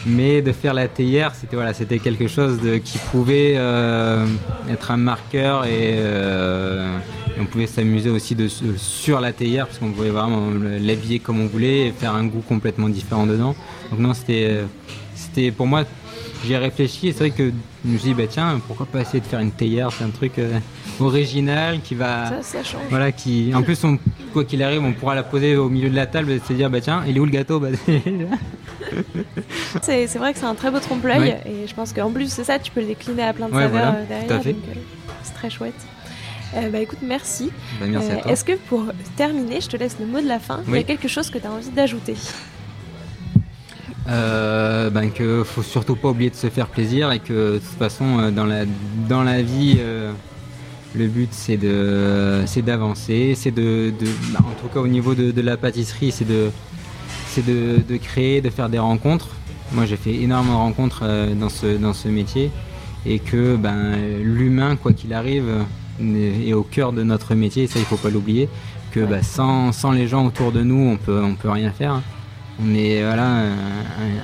[0.06, 4.26] mais de faire la théière, c'était voilà, c'était quelque chose de, qui pouvait euh,
[4.70, 6.98] être un marqueur euh,
[7.38, 11.40] et, on pouvait s'amuser aussi de, sur la théière parce qu'on pouvait vraiment l'habiller comme
[11.40, 13.54] on voulait et faire un goût complètement différent dedans.
[13.90, 14.64] Donc non, c'était
[15.14, 15.84] c'était pour moi
[16.44, 17.50] j'ai réfléchi et c'est vrai que
[17.84, 20.10] je me suis dit, bah tiens, pourquoi pas essayer de faire une théière C'est un
[20.10, 20.58] truc euh,
[21.00, 22.28] original qui va.
[22.28, 22.82] Ça, ça change.
[22.90, 23.52] Voilà, qui.
[23.54, 23.98] En plus, on,
[24.32, 26.70] quoi qu'il arrive, on pourra la poser au milieu de la table et se dire,
[26.70, 27.60] bah tiens, il est où le gâteau?
[27.60, 27.68] Bah,
[29.82, 32.58] C'est vrai que c'est un très beau trompe-l'œil et je pense qu'en plus, c'est ça,
[32.58, 34.46] tu peux le décliner à plein de saveurs euh, derrière.
[34.46, 34.52] Euh,
[35.22, 35.74] c'est très chouette.
[36.54, 37.50] Bah écoute, merci.
[37.80, 38.84] Bah, merci Est-ce que pour
[39.16, 41.38] terminer, je te laisse le mot de la fin, il y a quelque chose que
[41.38, 42.14] tu as envie d'ajouter
[44.08, 47.78] euh, ben que faut surtout pas oublier de se faire plaisir et que de toute
[47.78, 48.64] façon euh, dans la
[49.08, 50.12] dans la vie euh,
[50.94, 53.92] le but c'est de c'est d'avancer c'est de,
[54.32, 56.50] bah, en tout cas au niveau de, la pâtisserie c'est de
[57.28, 59.28] c'est de, de, créer de faire des rencontres.
[59.72, 62.50] Moi j'ai fait énormément de rencontres euh, dans ce dans ce métier
[63.04, 65.44] et que ben l'humain quoi qu'il arrive
[66.00, 68.48] est au cœur de notre métier et ça il faut pas l'oublier
[68.92, 72.00] que bah, sans, sans les gens autour de nous on peut on peut rien faire
[72.60, 73.44] on est voilà,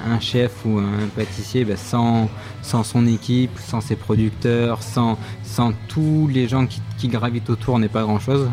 [0.07, 2.29] un, chef ou un pâtissier bah, sans,
[2.63, 7.89] sans son équipe, sans ses producteurs, sans, sans tous les gens qui, gravitent autour, n'est
[7.89, 8.51] pas grand-chose.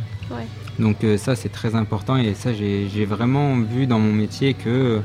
[0.79, 5.01] Donc euh, ça c'est très important et ça j'ai vraiment vu dans mon métier que,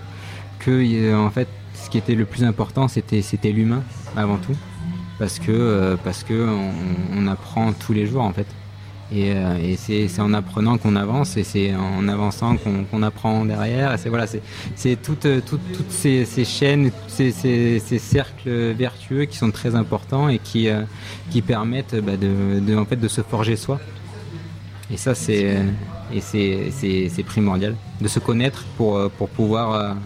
[0.60, 3.82] que en fait ce qui était le plus important c'était l'humain
[4.16, 4.54] avant tout
[5.18, 6.46] parce que euh, parce que
[7.14, 8.46] on, apprend tous les jours en fait.
[9.12, 13.94] Et, euh, c'est en apprenant qu'on avance et c'est en avançant qu'on apprend derrière.
[13.94, 18.72] Et c'est voilà, c'est toutes, euh, toutes, toutes ces, ces, chaînes, ces, ces, ces, cercles
[18.72, 20.68] vertueux qui sont très importants et qui,
[21.30, 23.80] qui permettent bah, de, de, en fait, de se forger soi.
[24.92, 25.56] Et ça, c'est
[27.26, 29.96] primordial de se connaître pour, pour, pouvoir,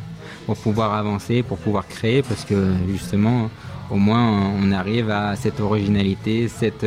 [0.44, 3.50] pour pouvoir avancer, pour pouvoir créer, parce que justement,
[3.90, 6.86] au moins, on arrive à cette originalité, cette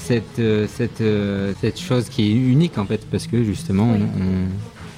[0.00, 3.86] cette, euh, cette, euh, cette chose qui est unique en fait parce que justement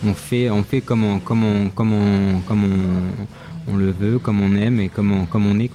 [0.04, 3.90] on, on, fait, on fait comme on, comme on, comme on, comme on, on le
[3.90, 5.70] veut, comme on aime et comme on, comme on est.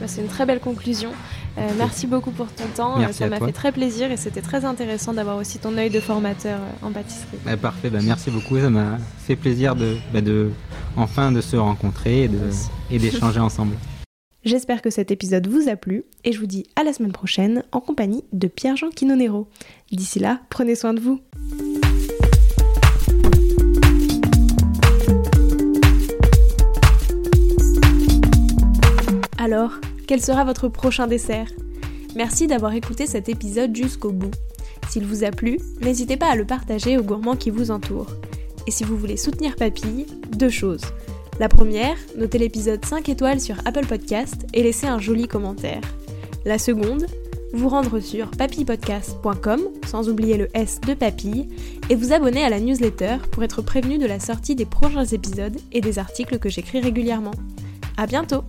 [0.00, 1.10] Bah, c'est une très belle conclusion.
[1.58, 3.12] Euh, merci beaucoup pour ton temps.
[3.12, 6.58] ça m'a fait très plaisir et c'était très intéressant d'avoir aussi ton œil de formateur
[6.82, 7.38] en pâtisserie.
[7.44, 8.58] Bah, parfait, bah, merci beaucoup.
[8.58, 10.50] Ça m'a fait plaisir de, de,
[10.96, 12.30] enfin de se rencontrer
[12.90, 13.76] et d'échanger ensemble.
[14.44, 17.62] J'espère que cet épisode vous a plu et je vous dis à la semaine prochaine
[17.70, 19.46] en compagnie de Pierre-Jean Quinonero.
[19.92, 21.20] D'ici là, prenez soin de vous.
[29.38, 29.74] Alors,
[30.08, 31.48] quel sera votre prochain dessert?
[32.16, 34.32] Merci d'avoir écouté cet épisode jusqu'au bout.
[34.88, 38.10] S'il vous a plu, n'hésitez pas à le partager aux gourmands qui vous entourent.
[38.66, 40.82] Et si vous voulez soutenir Papille, deux choses.
[41.42, 45.80] La première, notez l'épisode 5 étoiles sur Apple Podcast et laissez un joli commentaire.
[46.44, 47.06] La seconde,
[47.52, 51.48] vous rendre sur papillepodcast.com, sans oublier le S de papille,
[51.90, 55.58] et vous abonner à la newsletter pour être prévenu de la sortie des prochains épisodes
[55.72, 57.34] et des articles que j'écris régulièrement.
[57.96, 58.44] À bientôt